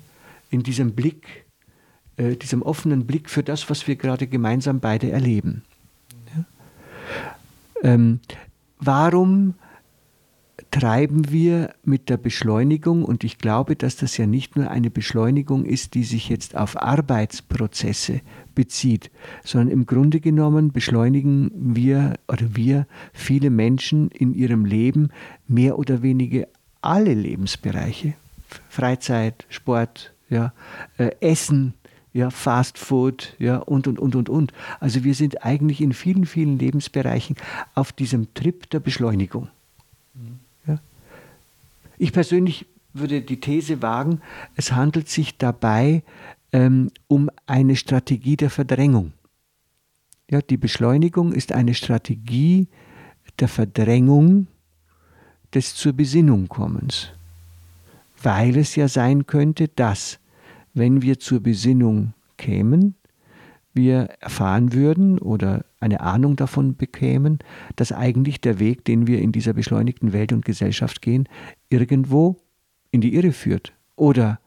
in 0.50 0.64
diesem 0.64 0.94
Blick 0.94 1.43
äh, 2.16 2.36
diesem 2.36 2.62
offenen 2.62 3.06
Blick 3.06 3.28
für 3.28 3.42
das, 3.42 3.68
was 3.70 3.86
wir 3.86 3.96
gerade 3.96 4.26
gemeinsam 4.26 4.80
beide 4.80 5.10
erleben. 5.10 5.62
Ja? 6.36 6.44
Ähm, 7.82 8.20
warum 8.78 9.54
treiben 10.70 11.30
wir 11.30 11.72
mit 11.84 12.08
der 12.08 12.16
Beschleunigung, 12.16 13.04
und 13.04 13.22
ich 13.22 13.38
glaube, 13.38 13.76
dass 13.76 13.96
das 13.96 14.16
ja 14.16 14.26
nicht 14.26 14.56
nur 14.56 14.70
eine 14.70 14.90
Beschleunigung 14.90 15.64
ist, 15.64 15.94
die 15.94 16.02
sich 16.02 16.28
jetzt 16.28 16.56
auf 16.56 16.80
Arbeitsprozesse 16.80 18.20
bezieht, 18.56 19.12
sondern 19.44 19.68
im 19.68 19.86
Grunde 19.86 20.18
genommen 20.18 20.72
beschleunigen 20.72 21.50
wir 21.54 22.14
oder 22.26 22.56
wir 22.56 22.86
viele 23.12 23.50
Menschen 23.50 24.08
in 24.10 24.34
ihrem 24.34 24.64
Leben 24.64 25.10
mehr 25.46 25.78
oder 25.78 26.02
weniger 26.02 26.46
alle 26.80 27.14
Lebensbereiche. 27.14 28.14
Freizeit, 28.68 29.46
Sport, 29.48 30.12
ja, 30.28 30.52
äh, 30.98 31.12
Essen, 31.20 31.74
ja, 32.14 32.30
Fast 32.30 32.78
Food, 32.78 33.34
ja, 33.40 33.58
und, 33.58 33.88
und, 33.88 33.98
und, 33.98 34.14
und, 34.14 34.28
und. 34.28 34.52
Also 34.78 35.02
wir 35.02 35.14
sind 35.14 35.44
eigentlich 35.44 35.80
in 35.80 35.92
vielen, 35.92 36.26
vielen 36.26 36.58
Lebensbereichen 36.58 37.36
auf 37.74 37.92
diesem 37.92 38.32
Trip 38.34 38.70
der 38.70 38.78
Beschleunigung. 38.78 39.48
Mhm. 40.14 40.38
Ja. 40.66 40.78
Ich 41.98 42.12
persönlich 42.12 42.66
würde 42.92 43.20
die 43.20 43.40
These 43.40 43.82
wagen, 43.82 44.20
es 44.54 44.72
handelt 44.72 45.08
sich 45.08 45.36
dabei 45.36 46.04
ähm, 46.52 46.92
um 47.08 47.30
eine 47.46 47.74
Strategie 47.74 48.36
der 48.36 48.50
Verdrängung. 48.50 49.12
Ja, 50.30 50.40
die 50.40 50.56
Beschleunigung 50.56 51.32
ist 51.32 51.50
eine 51.50 51.74
Strategie 51.74 52.68
der 53.40 53.48
Verdrängung 53.48 54.46
des 55.52 55.74
zur 55.74 55.92
Besinnung 55.92 56.48
kommens, 56.48 57.08
weil 58.22 58.56
es 58.56 58.76
ja 58.76 58.86
sein 58.86 59.26
könnte, 59.26 59.66
dass 59.66 60.20
wenn 60.74 61.02
wir 61.02 61.18
zur 61.18 61.40
Besinnung 61.40 62.12
kämen, 62.36 62.96
wir 63.72 64.08
erfahren 64.20 64.72
würden 64.72 65.18
oder 65.18 65.64
eine 65.80 66.00
Ahnung 66.00 66.36
davon 66.36 66.76
bekämen, 66.76 67.38
dass 67.76 67.92
eigentlich 67.92 68.40
der 68.40 68.58
Weg, 68.60 68.84
den 68.84 69.06
wir 69.06 69.20
in 69.20 69.32
dieser 69.32 69.52
beschleunigten 69.52 70.12
Welt 70.12 70.32
und 70.32 70.44
Gesellschaft 70.44 71.02
gehen, 71.02 71.28
irgendwo 71.70 72.36
in 72.92 73.00
die 73.00 73.14
Irre 73.14 73.32
führt 73.32 73.72
oder 73.96 74.38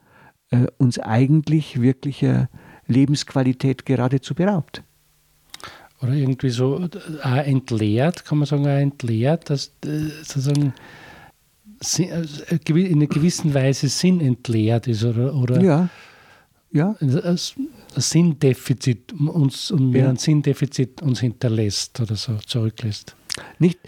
äh, 0.50 0.66
uns 0.78 0.98
eigentlich 0.98 1.80
wirklicher 1.80 2.48
Lebensqualität 2.86 3.84
geradezu 3.84 4.34
beraubt. 4.34 4.82
Oder 6.00 6.12
irgendwie 6.12 6.50
so 6.50 6.88
äh, 7.24 7.50
entleert, 7.50 8.24
kann 8.24 8.38
man 8.38 8.46
sagen, 8.46 8.64
auch 8.64 8.68
entleert, 8.68 9.50
dass 9.50 9.72
äh, 9.84 10.08
sozusagen 10.22 10.72
äh, 11.98 12.80
in 12.80 12.98
einer 12.98 13.06
gewissen 13.08 13.52
Weise 13.52 13.88
Sinn 13.88 14.20
entleert 14.20 14.86
ist 14.86 15.04
oder, 15.04 15.34
oder 15.34 15.60
ja 15.60 15.90
ja. 16.70 16.96
ein 17.00 17.38
Sinndefizit 17.96 19.12
uns 19.12 19.70
und 19.70 19.92
ja. 19.92 20.08
ein 20.08 20.16
Sinndefizit 20.16 21.02
uns 21.02 21.20
hinterlässt 21.20 22.00
oder 22.00 22.16
so 22.16 22.36
zurücklässt. 22.36 23.16
Nicht 23.58 23.78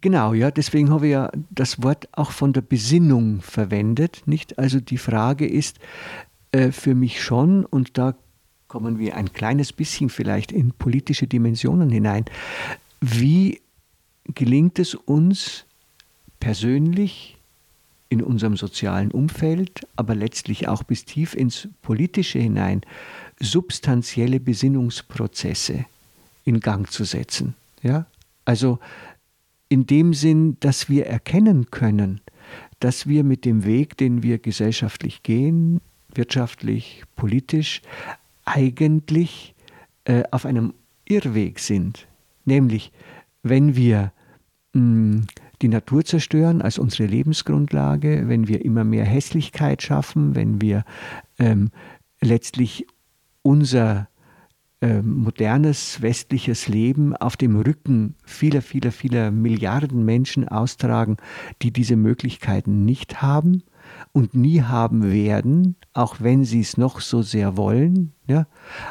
genau, 0.00 0.32
ja. 0.32 0.50
Deswegen 0.50 0.90
habe 0.90 1.06
ich 1.06 1.12
ja 1.12 1.30
das 1.50 1.82
Wort 1.82 2.08
auch 2.12 2.30
von 2.30 2.52
der 2.52 2.62
Besinnung 2.62 3.40
verwendet. 3.42 4.22
Nicht, 4.26 4.58
also 4.58 4.80
die 4.80 4.98
Frage 4.98 5.46
ist 5.46 5.78
äh, 6.52 6.70
für 6.70 6.94
mich 6.94 7.22
schon 7.22 7.64
und 7.64 7.98
da 7.98 8.14
kommen 8.68 8.98
wir 8.98 9.16
ein 9.16 9.32
kleines 9.32 9.72
bisschen 9.72 10.10
vielleicht 10.10 10.52
in 10.52 10.72
politische 10.72 11.26
Dimensionen 11.26 11.90
hinein. 11.90 12.24
Wie 13.00 13.60
gelingt 14.34 14.78
es 14.78 14.94
uns 14.94 15.64
persönlich 16.38 17.39
in 18.10 18.22
unserem 18.22 18.56
sozialen 18.56 19.12
Umfeld, 19.12 19.86
aber 19.96 20.14
letztlich 20.14 20.68
auch 20.68 20.82
bis 20.82 21.04
tief 21.04 21.34
ins 21.34 21.68
Politische 21.80 22.40
hinein, 22.40 22.82
substanzielle 23.38 24.40
Besinnungsprozesse 24.40 25.86
in 26.44 26.60
Gang 26.60 26.90
zu 26.90 27.04
setzen. 27.04 27.54
Ja? 27.82 28.06
Also 28.44 28.80
in 29.68 29.86
dem 29.86 30.12
Sinn, 30.12 30.56
dass 30.58 30.88
wir 30.88 31.06
erkennen 31.06 31.70
können, 31.70 32.20
dass 32.80 33.06
wir 33.06 33.22
mit 33.22 33.44
dem 33.44 33.64
Weg, 33.64 33.96
den 33.96 34.24
wir 34.24 34.38
gesellschaftlich 34.38 35.22
gehen, 35.22 35.80
wirtschaftlich, 36.12 37.04
politisch, 37.14 37.80
eigentlich 38.44 39.54
äh, 40.04 40.24
auf 40.32 40.44
einem 40.44 40.74
Irrweg 41.04 41.60
sind. 41.60 42.08
Nämlich, 42.44 42.90
wenn 43.44 43.76
wir 43.76 44.12
mh, 44.72 44.82
mm, 44.82 45.26
die 45.62 45.68
Natur 45.68 46.04
zerstören 46.04 46.62
als 46.62 46.78
unsere 46.78 47.06
Lebensgrundlage, 47.06 48.24
wenn 48.26 48.48
wir 48.48 48.64
immer 48.64 48.84
mehr 48.84 49.04
Hässlichkeit 49.04 49.82
schaffen, 49.82 50.34
wenn 50.34 50.60
wir 50.60 50.84
ähm, 51.38 51.70
letztlich 52.20 52.86
unser 53.42 54.08
ähm, 54.82 55.24
modernes 55.24 56.00
westliches 56.00 56.66
Leben 56.66 57.14
auf 57.14 57.36
dem 57.36 57.56
Rücken 57.56 58.14
vieler, 58.24 58.62
vieler, 58.62 58.92
vieler 58.92 59.30
Milliarden 59.30 60.04
Menschen 60.04 60.48
austragen, 60.48 61.18
die 61.60 61.70
diese 61.70 61.96
Möglichkeiten 61.96 62.86
nicht 62.86 63.20
haben 63.20 63.62
und 64.12 64.34
nie 64.34 64.62
haben 64.62 65.12
werden, 65.12 65.76
auch 65.92 66.16
wenn 66.20 66.44
sie 66.44 66.60
es 66.60 66.78
noch 66.78 67.00
so 67.00 67.20
sehr 67.20 67.58
wollen. 67.58 68.12
Ja? 68.26 68.46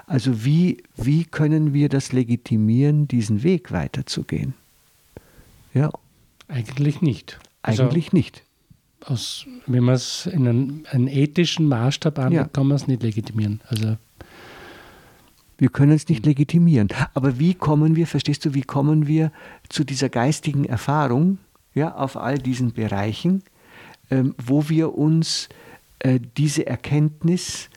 Also 0.06 0.46
wie, 0.46 0.84
wie 0.96 1.26
können 1.26 1.74
wir 1.74 1.90
das 1.90 2.12
legitimieren, 2.12 3.08
diesen 3.08 3.42
Weg 3.42 3.72
weiterzugehen? 3.72 4.54
Ja, 5.74 5.90
eigentlich 6.50 7.02
nicht. 7.02 7.40
Also 7.62 7.84
Eigentlich 7.84 8.08
also, 8.08 8.18
nicht. 8.18 8.44
Aus, 9.06 9.46
wenn 9.66 9.84
man 9.86 9.96
es 9.96 10.26
in 10.26 10.48
einen, 10.48 10.86
einen, 10.92 11.08
ethischen 11.08 11.68
Maßstab 11.70 12.20
anlegt, 12.20 12.42
ja. 12.42 12.48
kann 12.48 12.68
man 12.68 12.76
es 12.76 12.88
nicht 12.88 13.02
legitimieren. 13.02 13.62
Also 13.68 13.96
wir 15.58 15.70
können 15.70 15.94
es 15.94 16.10
nicht 16.10 16.26
legitimieren. 16.26 16.90
Aber 17.14 17.40
wie 17.40 17.54
kommen 17.54 17.96
wir, 17.96 18.08
verstehst 18.08 18.44
du, 18.46 18.54
wie 18.54 18.62
kommen 18.62 19.08
wir 19.08 19.32
zu 19.70 19.84
dieser 19.84 20.10
geistigen 20.10 20.66
Erfahrung 20.66 21.38
ja, 21.74 21.96
auf 21.96 22.18
all 22.18 22.38
diesen 22.38 22.74
Bereichen, 22.74 23.44
ähm, 24.12 24.36
wo 24.38 24.68
wir 24.70 24.98
uns 24.98 25.48
äh, 26.00 26.20
diese 26.38 26.66
Erkenntnis, 26.66 27.70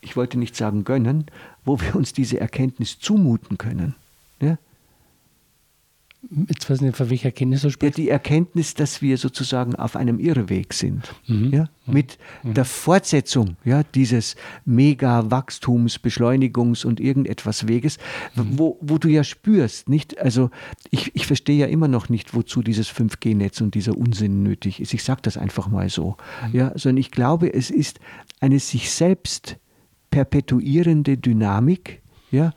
ich 0.00 0.16
wollte 0.16 0.38
nicht 0.38 0.56
sagen 0.56 0.84
gönnen, 0.84 1.26
wo 1.64 1.80
wir 1.80 1.96
uns 1.96 2.12
diese 2.12 2.40
Erkenntnis 2.40 2.98
zumuten 2.98 3.58
können. 3.58 3.94
Ja? 4.40 4.58
Jetzt 6.48 6.68
weiß 6.68 6.78
ich 6.78 6.82
nicht, 6.82 6.96
von 6.96 7.08
welcher 7.08 7.26
Erkenntnis 7.26 7.62
du 7.62 7.70
sprichst. 7.70 7.98
Ja, 7.98 8.04
die 8.04 8.10
Erkenntnis, 8.10 8.74
dass 8.74 9.00
wir 9.00 9.16
sozusagen 9.16 9.76
auf 9.76 9.94
einem 9.96 10.18
Irrweg 10.18 10.72
sind. 10.72 11.14
Mhm. 11.26 11.52
Ja? 11.52 11.68
Mhm. 11.84 11.94
Mit 11.94 12.18
mhm. 12.42 12.54
der 12.54 12.64
Fortsetzung 12.64 13.56
ja, 13.64 13.82
dieses 13.84 14.34
Mega-Wachstums-, 14.64 16.00
Beschleunigungs- 16.00 16.84
und 16.84 17.00
irgendetwas 17.00 17.68
Weges, 17.68 17.98
mhm. 18.34 18.58
wo, 18.58 18.78
wo 18.80 18.98
du 18.98 19.08
ja 19.08 19.22
spürst, 19.22 19.88
nicht? 19.88 20.18
Also, 20.18 20.50
ich, 20.90 21.14
ich 21.14 21.26
verstehe 21.26 21.58
ja 21.58 21.66
immer 21.66 21.88
noch 21.88 22.08
nicht, 22.08 22.34
wozu 22.34 22.62
dieses 22.62 22.90
5G-Netz 22.90 23.60
und 23.60 23.74
dieser 23.74 23.96
Unsinn 23.96 24.42
nötig 24.42 24.80
ist. 24.80 24.94
Ich 24.94 25.04
sage 25.04 25.22
das 25.22 25.36
einfach 25.36 25.68
mal 25.68 25.88
so. 25.88 26.16
Mhm. 26.48 26.58
Ja? 26.58 26.72
Sondern 26.76 26.98
ich 26.98 27.12
glaube, 27.12 27.52
es 27.52 27.70
ist 27.70 28.00
eine 28.40 28.58
sich 28.58 28.90
selbst 28.90 29.58
perpetuierende 30.10 31.18
Dynamik, 31.18 32.02
ja? 32.30 32.52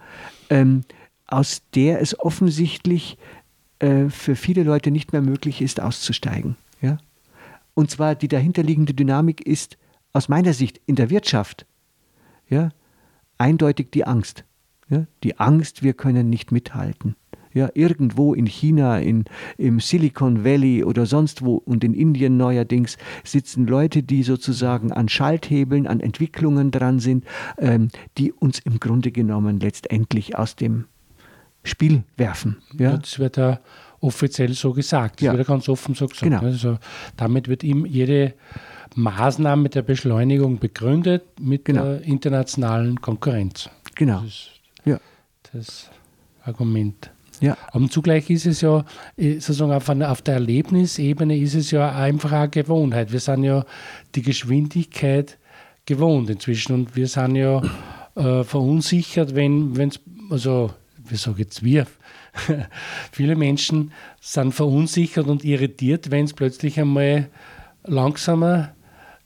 Ähm, 0.49 0.81
aus 1.27 1.61
der 1.75 2.01
es 2.01 2.19
offensichtlich 2.19 3.17
äh, 3.79 4.09
für 4.09 4.35
viele 4.35 4.63
Leute 4.63 4.91
nicht 4.91 5.11
mehr 5.13 5.21
möglich 5.21 5.61
ist, 5.61 5.79
auszusteigen. 5.79 6.55
Ja? 6.81 6.97
Und 7.73 7.89
zwar 7.89 8.15
die 8.15 8.27
dahinterliegende 8.27 8.93
Dynamik 8.93 9.41
ist 9.41 9.77
aus 10.11 10.29
meiner 10.29 10.53
Sicht 10.53 10.81
in 10.85 10.95
der 10.95 11.09
Wirtschaft 11.09 11.65
ja, 12.49 12.69
eindeutig 13.37 13.91
die 13.91 14.05
Angst. 14.05 14.43
Ja? 14.89 15.05
Die 15.23 15.39
Angst, 15.39 15.83
wir 15.83 15.93
können 15.93 16.29
nicht 16.29 16.51
mithalten. 16.51 17.15
Ja, 17.51 17.69
irgendwo 17.73 18.35
in 18.35 18.45
China, 18.45 18.99
in, 18.99 19.25
im 19.57 19.79
Silicon 19.79 20.43
Valley 20.43 20.83
oder 20.83 21.07
sonst 21.07 21.43
wo 21.43 21.55
und 21.55 21.83
in 21.83 21.95
Indien 21.95 22.37
neuerdings 22.37 22.97
sitzen 23.23 23.65
Leute, 23.65 24.03
die 24.03 24.21
sozusagen 24.21 24.91
an 24.91 25.09
Schalthebeln, 25.09 25.87
an 25.87 25.99
Entwicklungen 25.99 26.69
dran 26.69 26.99
sind, 26.99 27.25
ähm, 27.57 27.89
die 28.19 28.31
uns 28.31 28.59
im 28.59 28.79
Grunde 28.79 29.11
genommen 29.11 29.59
letztendlich 29.59 30.37
aus 30.37 30.55
dem 30.55 30.85
Spiel 31.63 32.03
werfen. 32.17 32.57
Ja? 32.77 32.97
Das 32.97 33.19
wird 33.19 33.37
ja 33.37 33.59
offiziell 34.01 34.53
so 34.53 34.73
gesagt. 34.73 35.19
Das 35.19 35.25
ja. 35.25 35.31
wird 35.33 35.47
ja 35.47 35.53
ganz 35.53 35.67
offen 35.69 35.95
so 35.95 36.07
gesagt. 36.07 36.23
Genau. 36.23 36.41
Also 36.41 36.77
damit 37.17 37.47
wird 37.47 37.63
ihm 37.63 37.85
jede 37.85 38.33
Maßnahme 38.95 39.69
der 39.69 39.81
Beschleunigung 39.81 40.59
begründet 40.59 41.23
mit 41.39 41.65
genau. 41.65 41.83
der 41.83 42.01
internationalen 42.03 42.99
Konkurrenz. 43.01 43.69
Genau. 43.95 44.21
Das 44.21 44.29
ist 44.29 44.49
ja. 44.85 44.99
das 45.53 45.89
Argument. 46.43 47.11
Ja. 47.41 47.57
Aber 47.71 47.89
zugleich 47.89 48.29
ist 48.29 48.45
es 48.45 48.61
ja, 48.61 48.83
äh, 49.17 49.33
sozusagen 49.35 49.71
auf, 49.71 49.89
einer, 49.89 50.11
auf 50.11 50.21
der 50.21 50.35
Erlebnisebene 50.35 51.37
ist 51.37 51.55
es 51.55 51.71
ja 51.71 51.95
einfach 51.95 52.31
eine 52.31 52.49
Gewohnheit. 52.49 53.11
Wir 53.11 53.19
sind 53.19 53.43
ja 53.43 53.65
die 54.15 54.21
Geschwindigkeit 54.21 55.37
gewohnt 55.85 56.29
inzwischen 56.29 56.73
und 56.73 56.95
wir 56.95 57.07
sind 57.07 57.35
ja 57.35 57.61
äh, 58.15 58.43
verunsichert, 58.43 59.35
wenn 59.35 59.73
es, 59.79 59.99
also, 60.29 60.71
wie 61.09 61.17
sage 61.17 61.41
jetzt 61.41 61.63
wir, 61.63 61.87
viele 63.11 63.35
Menschen 63.35 63.91
sind 64.21 64.53
verunsichert 64.53 65.27
und 65.27 65.43
irritiert, 65.43 66.11
wenn 66.11 66.25
es 66.25 66.33
plötzlich 66.33 66.79
einmal 66.79 67.29
langsamer 67.83 68.73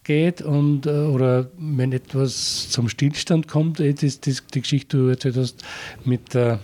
geht 0.03 0.41
und, 0.41 0.85
äh, 0.85 0.89
oder 0.89 1.49
wenn 1.57 1.91
etwas 1.91 2.69
zum 2.69 2.89
Stillstand 2.89 3.47
kommt, 3.47 3.79
das, 3.79 4.19
das, 4.19 4.45
die 4.47 4.61
Geschichte, 4.61 4.97
die 4.97 5.03
du 5.03 5.09
erzählt 5.09 5.37
hast, 5.37 5.63
mit 6.03 6.33
der 6.33 6.59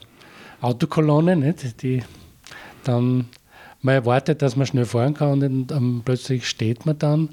Autokolonne, 0.62 1.36
nicht? 1.36 1.82
die 1.82 2.04
dann 2.84 3.28
man 3.82 3.96
erwartet, 3.96 4.42
dass 4.42 4.56
man 4.56 4.68
schnell 4.68 4.86
fahren 4.86 5.14
kann 5.14 5.42
und 5.42 5.68
dann 5.68 6.02
plötzlich 6.04 6.48
steht 6.48 6.86
man 6.86 7.00
dann. 7.00 7.30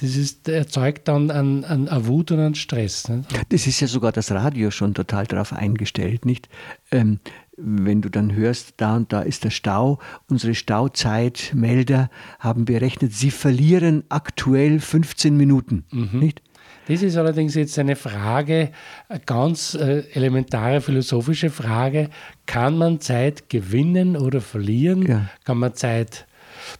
Das 0.00 0.14
ist, 0.14 0.48
erzeugt 0.48 1.08
dann 1.08 1.30
einen, 1.30 1.64
einen, 1.64 2.06
Wut 2.06 2.30
und 2.30 2.38
einen 2.38 2.54
Stress. 2.54 3.08
Nicht? 3.08 3.28
Das 3.48 3.66
ist 3.66 3.80
ja 3.80 3.88
sogar 3.88 4.12
das 4.12 4.30
Radio 4.30 4.70
schon 4.70 4.94
total 4.94 5.26
darauf 5.26 5.52
eingestellt, 5.52 6.24
nicht? 6.24 6.48
Ähm, 6.92 7.18
wenn 7.56 8.00
du 8.00 8.08
dann 8.08 8.32
hörst, 8.32 8.74
da 8.76 8.94
und 8.94 9.12
da 9.12 9.22
ist 9.22 9.42
der 9.42 9.50
Stau, 9.50 9.98
unsere 10.28 10.54
Stauzeitmelder 10.54 12.10
haben 12.38 12.64
berechnet, 12.64 13.12
sie 13.12 13.32
verlieren 13.32 14.04
aktuell 14.08 14.78
15 14.78 15.36
Minuten, 15.36 15.84
mhm. 15.90 16.20
nicht? 16.20 16.42
Das 16.86 17.02
ist 17.02 17.16
allerdings 17.16 17.54
jetzt 17.54 17.76
eine 17.78 17.96
Frage, 17.96 18.70
eine 19.08 19.20
ganz 19.20 19.74
äh, 19.74 20.04
elementare 20.12 20.80
philosophische 20.80 21.50
Frage. 21.50 22.08
Kann 22.46 22.78
man 22.78 23.00
Zeit 23.00 23.50
gewinnen 23.50 24.16
oder 24.16 24.40
verlieren? 24.40 25.02
Ja. 25.02 25.28
Kann 25.44 25.58
man 25.58 25.74
Zeit 25.74 26.26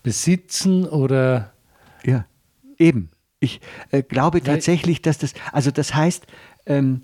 besitzen 0.03 0.87
oder. 0.87 1.53
Ja, 2.05 2.25
eben. 2.79 3.11
Ich 3.41 3.61
äh, 3.91 4.03
glaube 4.03 4.43
tatsächlich, 4.43 5.03
dass 5.03 5.19
das, 5.19 5.35
also 5.53 5.71
das 5.71 5.95
heißt, 5.95 6.27
ähm, 6.67 7.03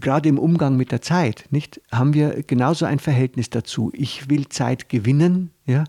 gerade 0.00 0.28
im 0.28 0.38
Umgang 0.38 0.76
mit 0.76 0.92
der 0.92 1.02
Zeit, 1.02 1.44
nicht, 1.50 1.80
haben 1.92 2.14
wir 2.14 2.42
genauso 2.42 2.86
ein 2.86 2.98
Verhältnis 2.98 3.50
dazu. 3.50 3.90
Ich 3.94 4.30
will 4.30 4.48
Zeit 4.48 4.88
gewinnen, 4.88 5.50
ja, 5.66 5.84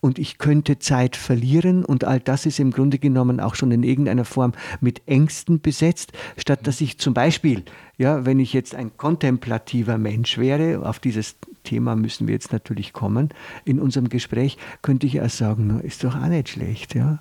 und 0.00 0.18
ich 0.18 0.38
könnte 0.38 0.78
Zeit 0.78 1.16
verlieren 1.16 1.84
und 1.84 2.04
all 2.04 2.20
das 2.20 2.46
ist 2.46 2.60
im 2.60 2.70
Grunde 2.70 2.98
genommen 2.98 3.40
auch 3.40 3.54
schon 3.54 3.72
in 3.72 3.82
irgendeiner 3.82 4.24
Form 4.24 4.52
mit 4.80 5.02
Ängsten 5.06 5.60
besetzt, 5.60 6.12
statt 6.36 6.66
dass 6.66 6.80
ich 6.80 6.98
zum 6.98 7.14
Beispiel, 7.14 7.64
ja, 7.96 8.24
wenn 8.24 8.38
ich 8.38 8.52
jetzt 8.52 8.74
ein 8.74 8.96
kontemplativer 8.96 9.98
Mensch 9.98 10.38
wäre, 10.38 10.86
auf 10.86 10.98
dieses 10.98 11.36
Thema 11.64 11.96
müssen 11.96 12.26
wir 12.28 12.34
jetzt 12.34 12.52
natürlich 12.52 12.92
kommen 12.92 13.30
in 13.64 13.80
unserem 13.80 14.08
Gespräch, 14.08 14.56
könnte 14.82 15.06
ich 15.06 15.14
ja 15.14 15.28
sagen, 15.28 15.80
ist 15.80 16.04
doch 16.04 16.14
auch 16.14 16.28
nicht 16.28 16.50
schlecht, 16.50 16.94
ja 16.94 17.20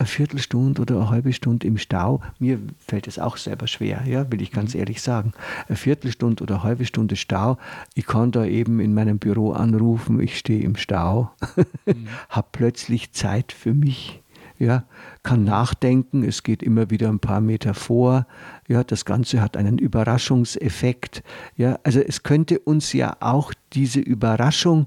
eine 0.00 0.06
Viertelstunde 0.06 0.80
oder 0.80 0.96
eine 0.96 1.10
halbe 1.10 1.32
Stunde 1.32 1.66
im 1.66 1.76
Stau, 1.76 2.22
mir 2.38 2.58
fällt 2.78 3.06
es 3.06 3.18
auch 3.18 3.36
selber 3.36 3.66
schwer, 3.66 4.02
ja, 4.06 4.30
will 4.32 4.40
ich 4.40 4.50
ganz 4.50 4.72
mhm. 4.72 4.80
ehrlich 4.80 5.02
sagen. 5.02 5.32
Eine 5.68 5.76
Viertelstunde 5.76 6.42
oder 6.42 6.54
eine 6.56 6.64
halbe 6.64 6.86
Stunde 6.86 7.16
Stau, 7.16 7.58
ich 7.94 8.06
kann 8.06 8.32
da 8.32 8.46
eben 8.46 8.80
in 8.80 8.94
meinem 8.94 9.18
Büro 9.18 9.52
anrufen, 9.52 10.18
ich 10.18 10.38
stehe 10.38 10.62
im 10.62 10.76
Stau, 10.76 11.30
mhm. 11.86 12.08
habe 12.30 12.48
plötzlich 12.50 13.12
Zeit 13.12 13.52
für 13.52 13.74
mich 13.74 14.19
ja, 14.60 14.84
kann 15.22 15.42
nachdenken, 15.42 16.22
es 16.22 16.42
geht 16.42 16.62
immer 16.62 16.90
wieder 16.90 17.08
ein 17.08 17.18
paar 17.18 17.40
Meter 17.40 17.72
vor, 17.72 18.26
ja, 18.68 18.84
das 18.84 19.06
Ganze 19.06 19.40
hat 19.40 19.56
einen 19.56 19.78
Überraschungseffekt, 19.78 21.22
ja, 21.56 21.78
also 21.82 21.98
es 22.00 22.22
könnte 22.22 22.58
uns 22.58 22.92
ja 22.92 23.16
auch 23.20 23.54
diese 23.72 24.00
Überraschung 24.00 24.86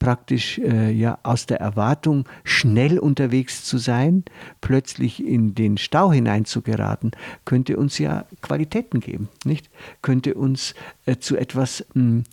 praktisch 0.00 0.58
äh, 0.58 0.90
ja 0.90 1.18
aus 1.22 1.46
der 1.46 1.60
Erwartung 1.60 2.28
schnell 2.42 2.98
unterwegs 2.98 3.64
zu 3.64 3.78
sein, 3.78 4.24
plötzlich 4.60 5.24
in 5.24 5.54
den 5.54 5.78
Stau 5.78 6.12
hineinzugeraten, 6.12 7.12
könnte 7.44 7.76
uns 7.76 7.98
ja 7.98 8.24
Qualitäten 8.40 8.98
geben, 8.98 9.28
nicht? 9.44 9.70
Könnte 10.02 10.34
uns 10.34 10.74
äh, 11.06 11.16
zu 11.18 11.36
etwas 11.36 11.86
mh, 11.94 12.02
hm, 12.02 12.24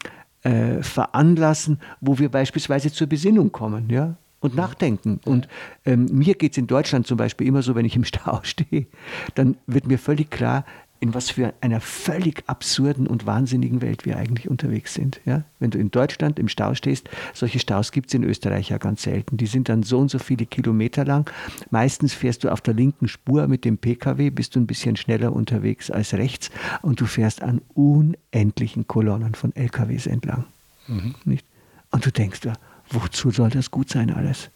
äh, 0.41 0.81
veranlassen, 0.81 1.79
wo 2.01 2.17
wir 2.17 2.29
beispielsweise 2.29 2.91
zur 2.91 3.07
Besinnung 3.07 3.51
kommen, 3.51 3.89
ja, 3.91 4.15
und 4.39 4.55
nachdenken. 4.55 5.19
Und 5.25 5.47
ähm, 5.85 6.05
mir 6.11 6.35
geht 6.35 6.53
es 6.53 6.57
in 6.57 6.67
Deutschland 6.67 7.07
zum 7.07 7.17
Beispiel 7.17 7.47
immer 7.47 7.61
so, 7.61 7.75
wenn 7.75 7.85
ich 7.85 7.95
im 7.95 8.05
Stau 8.05 8.39
stehe, 8.43 8.87
dann 9.35 9.57
wird 9.67 9.87
mir 9.87 9.99
völlig 9.99 10.29
klar, 10.29 10.65
in 11.01 11.13
was 11.13 11.29
für 11.29 11.53
einer 11.61 11.79
völlig 11.79 12.43
absurden 12.47 13.07
und 13.07 13.25
wahnsinnigen 13.25 13.81
Welt 13.81 14.05
wir 14.05 14.17
eigentlich 14.17 14.49
unterwegs 14.49 14.93
sind. 14.93 15.21
Ja? 15.25 15.43
Wenn 15.59 15.71
du 15.71 15.77
in 15.77 15.91
Deutschland 15.91 16.39
im 16.39 16.49
Stau 16.49 16.75
stehst, 16.75 17.09
solche 17.33 17.59
Staus 17.59 17.91
gibt 17.91 18.09
es 18.09 18.13
in 18.15 18.23
Österreich 18.23 18.69
ja 18.69 18.77
ganz 18.77 19.03
selten. 19.03 19.37
Die 19.37 19.47
sind 19.47 19.69
dann 19.69 19.83
so 19.83 19.99
und 19.99 20.11
so 20.11 20.19
viele 20.19 20.45
Kilometer 20.45 21.05
lang. 21.05 21.29
Meistens 21.71 22.13
fährst 22.13 22.43
du 22.43 22.49
auf 22.49 22.59
der 22.59 22.73
linken 22.73 23.07
Spur 23.07 23.47
mit 23.47 23.63
dem 23.63 23.77
Pkw, 23.77 24.29
bist 24.29 24.55
du 24.55 24.59
ein 24.59 24.67
bisschen 24.67 24.97
schneller 24.97 25.31
unterwegs 25.31 25.89
als 25.89 26.13
rechts 26.13 26.51
und 26.81 26.99
du 26.99 27.05
fährst 27.05 27.41
an 27.43 27.61
unendlichen 27.73 28.87
Kolonnen 28.87 29.35
von 29.35 29.55
LKWs 29.55 30.05
entlang. 30.05 30.45
Mhm. 30.87 31.15
Nicht? 31.23 31.45
Und 31.91 32.05
du 32.05 32.11
denkst, 32.11 32.41
ja, 32.43 32.53
wozu 32.89 33.31
soll 33.31 33.49
das 33.49 33.71
gut 33.71 33.89
sein 33.89 34.11
alles? 34.11 34.49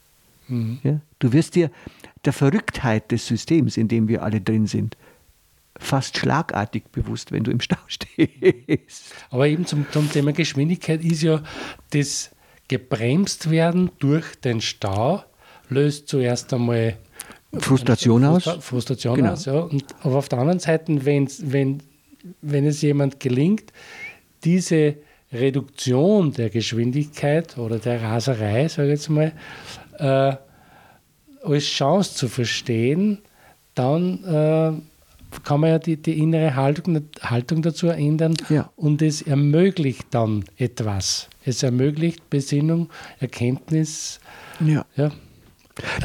Mhm. 0.48 0.80
Ja? 0.84 1.02
Du 1.20 1.34
wirst 1.34 1.56
dir 1.56 1.72
der 2.26 2.34
Verrücktheit 2.34 3.12
des 3.12 3.28
Systems, 3.28 3.78
in 3.78 3.88
dem 3.88 4.08
wir 4.08 4.24
alle 4.24 4.42
drin 4.42 4.68
sind, 4.68 4.98
fast 5.78 6.18
schlagartig 6.18 6.86
bewusst, 6.92 7.32
wenn 7.32 7.44
du 7.44 7.52
im 7.52 7.60
Stau 7.60 7.78
stehst. 7.88 9.14
Aber 9.30 9.48
eben 9.48 9.66
zum, 9.66 9.86
zum 9.92 10.12
Thema 10.12 10.34
Geschwindigkeit 10.34 11.04
ist 11.04 11.24
ja 11.24 11.42
das 11.92 12.32
gebremst 12.68 13.50
werden 13.52 13.92
durch 14.00 14.36
den 14.36 14.62
Stau 14.62 15.24
löst 15.70 16.08
zuerst 16.08 16.54
einmal 16.54 16.98
Frustration 17.60 18.24
aus. 18.24 18.44
Frustration 18.62 19.16
genau. 19.16 19.34
aus, 19.34 19.46
ja. 19.46 19.60
Und, 19.60 19.86
aber 20.02 20.16
auf 20.16 20.30
der 20.30 20.40
anderen 20.40 20.60
Seite, 20.60 21.06
wenn, 21.06 21.28
wenn, 21.42 21.84
wenn 22.42 22.66
es 22.66 22.82
jemand 22.82 23.20
gelingt, 23.20 23.72
diese 24.44 24.96
Reduktion 25.34 26.32
der 26.32 26.50
Geschwindigkeit 26.50 27.58
oder 27.58 27.80
der 27.80 28.02
Raserei, 28.02 28.68
sage 28.68 28.90
ich 28.90 29.00
jetzt 29.00 29.10
mal, 29.10 29.34
äh, 29.98 30.36
als 31.44 31.64
Chance 31.66 32.16
zu 32.16 32.28
verstehen, 32.28 33.20
dann 33.76 34.24
äh, 34.24 35.40
kann 35.44 35.60
man 35.60 35.72
ja 35.72 35.80
die, 35.80 35.98
die 35.98 36.20
innere 36.20 36.56
Haltung, 36.56 37.10
Haltung 37.22 37.62
dazu 37.62 37.88
ändern 37.88 38.36
ja. 38.50 38.70
und 38.76 39.02
es 39.02 39.22
ermöglicht 39.22 40.08
dann 40.12 40.46
etwas. 40.58 41.28
Es 41.44 41.64
ermöglicht 41.64 42.30
Besinnung, 42.30 42.90
Erkenntnis. 43.20 44.20
Ja. 44.60 44.86
ja. 44.96 45.12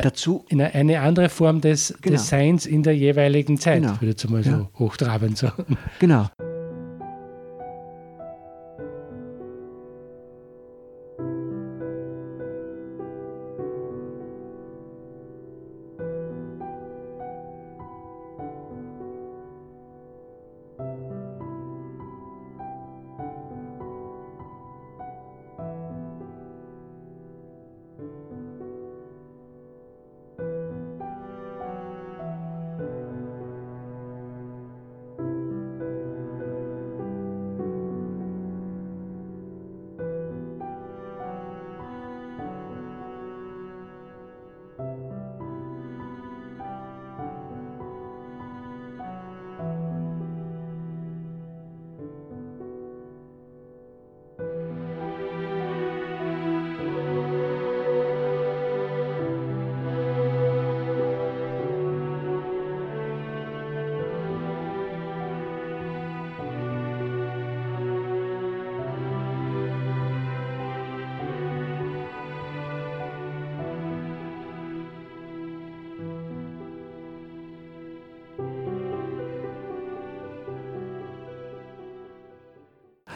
Dazu 0.03 0.47
in 0.49 0.63
eine 0.63 1.01
andere 1.01 1.29
Form 1.29 1.61
des, 1.61 1.95
genau. 2.01 2.17
des 2.17 2.29
Seins 2.29 2.65
in 2.65 2.83
der 2.83 2.97
jeweiligen 2.97 3.59
Zeit, 3.59 3.83
genau. 3.83 4.01
würde 4.01 4.15
ich 4.17 4.31
mal 4.31 4.43
so 4.43 4.51
ja. 4.51 4.71
hochtrabend 4.79 5.37
sagen. 5.37 5.77
Genau. 5.99 6.29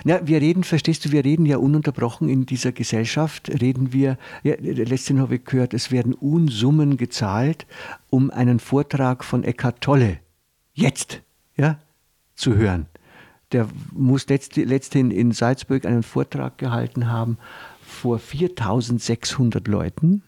Ja, 0.04 0.26
wir 0.26 0.40
reden, 0.40 0.64
verstehst 0.64 1.04
du, 1.04 1.12
wir 1.12 1.24
reden 1.24 1.46
ja 1.46 1.58
ununterbrochen 1.58 2.28
in 2.28 2.44
dieser 2.44 2.72
Gesellschaft, 2.72 3.50
reden 3.60 3.92
wir, 3.92 4.18
ja, 4.42 4.54
letztens 4.58 5.20
habe 5.20 5.36
ich 5.36 5.44
gehört, 5.44 5.74
es 5.74 5.92
werden 5.92 6.14
Unsummen 6.14 6.96
gezahlt, 6.96 7.66
um 8.10 8.30
einen 8.30 8.58
Vortrag 8.58 9.24
von 9.24 9.44
Eckhart 9.44 9.80
Tolle 9.80 10.18
jetzt 10.72 11.22
ja, 11.56 11.78
zu 12.34 12.56
hören. 12.56 12.86
Der 13.52 13.68
muss 13.92 14.28
letzt, 14.28 14.56
letzthin 14.56 15.10
in 15.10 15.32
Salzburg 15.32 15.84
einen 15.84 16.02
Vortrag 16.02 16.58
gehalten 16.58 17.08
haben 17.08 17.38
vor 17.80 18.18
4600 18.18 19.68
Leuten, 19.68 20.22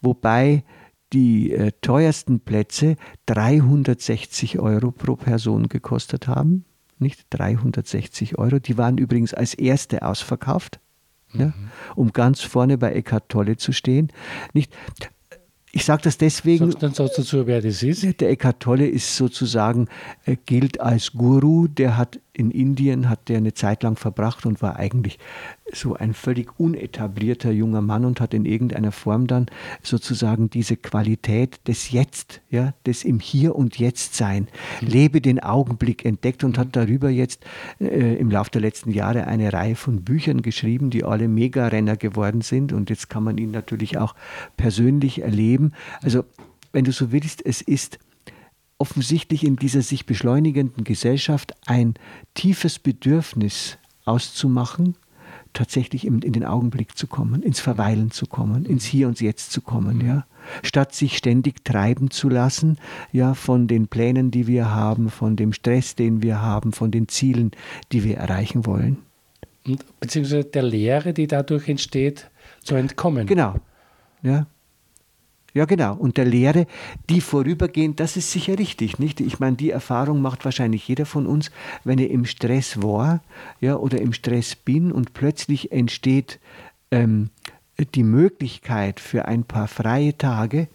wobei 0.00 0.64
die 1.12 1.52
äh, 1.52 1.72
teuersten 1.80 2.40
Plätze 2.40 2.96
360 3.26 4.58
Euro 4.58 4.90
pro 4.90 5.14
Person 5.14 5.68
gekostet 5.68 6.26
haben. 6.26 6.64
Nicht 6.98 7.26
360 7.30 8.38
Euro. 8.38 8.58
Die 8.58 8.78
waren 8.78 8.98
übrigens 8.98 9.34
als 9.34 9.54
erste 9.54 10.02
ausverkauft, 10.02 10.80
mhm. 11.32 11.40
ja, 11.40 11.54
um 11.94 12.12
ganz 12.12 12.40
vorne 12.40 12.78
bei 12.78 12.92
Eckhart 12.92 13.28
Tolle 13.28 13.56
zu 13.56 13.72
stehen. 13.72 14.12
Nicht, 14.54 14.72
ich 15.76 15.84
sage 15.84 16.00
das 16.04 16.16
deswegen. 16.16 16.70
Sagst 16.70 16.82
dann 16.82 16.94
sagst 16.94 17.18
du 17.18 17.22
dazu, 17.22 17.46
wer 17.46 17.60
das 17.60 17.82
ist? 17.82 18.20
Der 18.20 18.30
Eckhart 18.30 18.60
Tolle 18.60 18.88
ist 18.88 19.14
sozusagen, 19.14 19.88
äh, 20.24 20.36
gilt 20.46 20.80
als 20.80 21.12
Guru. 21.12 21.68
Der 21.68 21.98
hat 21.98 22.18
in 22.36 22.50
Indien, 22.50 23.08
hat 23.08 23.28
der 23.28 23.38
eine 23.38 23.54
Zeit 23.54 23.82
lang 23.82 23.96
verbracht 23.96 24.44
und 24.46 24.60
war 24.60 24.76
eigentlich 24.76 25.18
so 25.72 25.94
ein 25.94 26.14
völlig 26.14 26.60
unetablierter 26.60 27.50
junger 27.50 27.80
Mann 27.80 28.04
und 28.04 28.20
hat 28.20 28.34
in 28.34 28.44
irgendeiner 28.44 28.92
Form 28.92 29.26
dann 29.26 29.46
sozusagen 29.82 30.50
diese 30.50 30.76
Qualität 30.76 31.66
des 31.66 31.90
Jetzt, 31.90 32.42
ja, 32.50 32.74
des 32.84 33.04
im 33.04 33.20
Hier 33.20 33.56
und 33.56 33.78
Jetzt 33.78 34.14
sein, 34.14 34.48
mhm. 34.80 34.88
lebe 34.88 35.20
den 35.20 35.40
Augenblick 35.40 36.04
entdeckt 36.04 36.44
und 36.44 36.58
hat 36.58 36.68
darüber 36.76 37.08
jetzt 37.08 37.44
äh, 37.80 38.16
im 38.16 38.30
Laufe 38.30 38.50
der 38.50 38.60
letzten 38.60 38.90
Jahre 38.90 39.26
eine 39.26 39.52
Reihe 39.52 39.74
von 39.74 40.04
Büchern 40.04 40.42
geschrieben, 40.42 40.90
die 40.90 41.04
alle 41.04 41.28
Mega-Renner 41.28 41.96
geworden 41.96 42.42
sind 42.42 42.72
und 42.72 42.90
jetzt 42.90 43.08
kann 43.08 43.24
man 43.24 43.38
ihn 43.38 43.50
natürlich 43.50 43.98
auch 43.98 44.14
persönlich 44.56 45.22
erleben. 45.22 45.72
Also, 46.02 46.24
wenn 46.72 46.84
du 46.84 46.92
so 46.92 47.10
willst, 47.10 47.44
es 47.44 47.62
ist 47.62 47.98
offensichtlich 48.78 49.44
in 49.44 49.56
dieser 49.56 49.82
sich 49.82 50.06
beschleunigenden 50.06 50.84
Gesellschaft 50.84 51.54
ein 51.66 51.94
tiefes 52.34 52.78
Bedürfnis 52.78 53.78
auszumachen, 54.04 54.96
tatsächlich 55.52 56.06
in, 56.06 56.20
in, 56.20 56.32
den 56.32 56.44
Augenblick 56.44 56.96
zu 56.96 57.06
kommen, 57.06 57.42
ins 57.42 57.60
Verweilen 57.60 58.10
zu 58.10 58.26
kommen, 58.26 58.66
ins 58.66 58.84
Hier 58.84 59.08
und 59.08 59.20
Jetzt 59.20 59.52
zu 59.52 59.60
kommen, 59.62 60.06
ja. 60.06 60.26
Statt 60.62 60.94
sich 60.94 61.16
ständig 61.16 61.64
treiben 61.64 62.10
zu 62.10 62.28
lassen, 62.28 62.78
ja, 63.10 63.34
von 63.34 63.66
den 63.66 63.88
Plänen, 63.88 64.30
die 64.30 64.46
wir 64.46 64.70
haben, 64.70 65.10
von 65.10 65.34
dem 65.34 65.52
Stress, 65.52 65.96
den 65.96 66.22
wir 66.22 66.40
haben, 66.40 66.72
von 66.72 66.90
den 66.90 67.08
Zielen, 67.08 67.50
die 67.90 68.04
wir 68.04 68.18
erreichen 68.18 68.66
wollen. 68.66 68.98
Und, 69.66 69.84
beziehungsweise 69.98 70.44
der 70.44 70.62
Lehre, 70.62 71.12
die 71.12 71.26
dadurch 71.26 71.68
entsteht, 71.68 72.30
zu 72.62 72.76
entkommen. 72.76 73.26
Genau. 73.26 73.56
Ja. 74.22 74.46
Ja, 75.56 75.64
genau. 75.64 75.94
Und 75.94 76.18
der 76.18 76.26
Lehre, 76.26 76.66
die 77.08 77.22
vorübergehend, 77.22 77.98
das 77.98 78.18
ist 78.18 78.30
sicher 78.30 78.58
richtig, 78.58 78.98
nicht? 78.98 79.22
Ich 79.22 79.38
meine, 79.38 79.56
die 79.56 79.70
Erfahrung 79.70 80.20
macht 80.20 80.44
wahrscheinlich 80.44 80.86
jeder 80.86 81.06
von 81.06 81.26
uns, 81.26 81.50
wenn 81.82 81.98
er 81.98 82.10
im 82.10 82.26
Stress 82.26 82.82
war, 82.82 83.22
ja, 83.62 83.76
oder 83.76 83.98
im 83.98 84.12
Stress 84.12 84.54
bin 84.54 84.92
und 84.92 85.14
plötzlich 85.14 85.72
entsteht 85.72 86.40
ähm, 86.90 87.30
die 87.94 88.02
Möglichkeit 88.02 89.00
für 89.00 89.28
ein 89.28 89.44
paar 89.44 89.66
freie 89.66 90.18
Tage. 90.18 90.68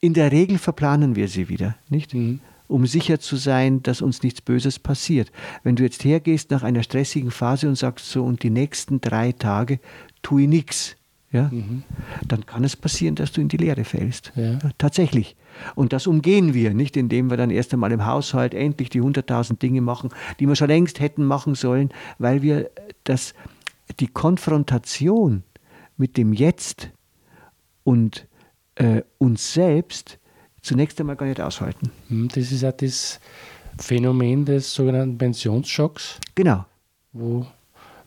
In 0.00 0.14
der 0.14 0.30
Regel 0.30 0.58
verplanen 0.58 1.16
wir 1.16 1.26
sie 1.26 1.48
wieder, 1.48 1.74
nicht? 1.88 2.14
Mhm 2.14 2.38
um 2.68 2.86
sicher 2.86 3.18
zu 3.18 3.34
sein, 3.34 3.82
dass 3.82 4.00
uns 4.00 4.22
nichts 4.22 4.40
Böses 4.40 4.78
passiert. 4.78 5.32
Wenn 5.64 5.74
du 5.74 5.82
jetzt 5.82 6.04
hergehst 6.04 6.52
nach 6.52 6.62
einer 6.62 6.84
stressigen 6.84 7.32
Phase 7.32 7.66
und 7.66 7.74
sagst 7.74 8.08
so, 8.08 8.22
und 8.22 8.44
die 8.44 8.50
nächsten 8.50 9.00
drei 9.00 9.32
Tage 9.32 9.80
tue 10.22 10.42
ich 10.42 10.48
nichts, 10.48 10.96
ja, 11.32 11.48
mhm. 11.52 11.84
dann 12.26 12.44
kann 12.44 12.64
es 12.64 12.74
passieren, 12.74 13.14
dass 13.14 13.30
du 13.30 13.40
in 13.40 13.48
die 13.48 13.56
Leere 13.56 13.84
fällst. 13.84 14.32
Ja. 14.34 14.58
Tatsächlich. 14.78 15.36
Und 15.76 15.92
das 15.92 16.08
umgehen 16.08 16.54
wir, 16.54 16.74
nicht 16.74 16.96
indem 16.96 17.30
wir 17.30 17.36
dann 17.36 17.50
erst 17.50 17.72
einmal 17.72 17.92
im 17.92 18.04
Haushalt 18.04 18.52
endlich 18.52 18.90
die 18.90 19.00
100.000 19.00 19.58
Dinge 19.58 19.80
machen, 19.80 20.10
die 20.40 20.48
wir 20.48 20.56
schon 20.56 20.68
längst 20.68 20.98
hätten 20.98 21.24
machen 21.24 21.54
sollen, 21.54 21.90
weil 22.18 22.42
wir 22.42 22.70
das, 23.04 23.34
die 24.00 24.08
Konfrontation 24.08 25.44
mit 25.96 26.16
dem 26.16 26.32
Jetzt 26.32 26.90
und 27.84 28.26
äh, 28.74 29.02
uns 29.18 29.52
selbst 29.52 30.18
zunächst 30.62 31.00
einmal 31.00 31.16
gar 31.16 31.26
nicht 31.26 31.40
aushalten. 31.40 31.92
Hm, 32.08 32.28
das 32.28 32.50
ist 32.50 32.62
ja 32.62 32.72
das 32.72 33.20
Phänomen 33.78 34.44
des 34.44 34.74
sogenannten 34.74 35.16
Pensionsschocks. 35.16 36.18
Genau. 36.34 36.64
Wo 37.12 37.46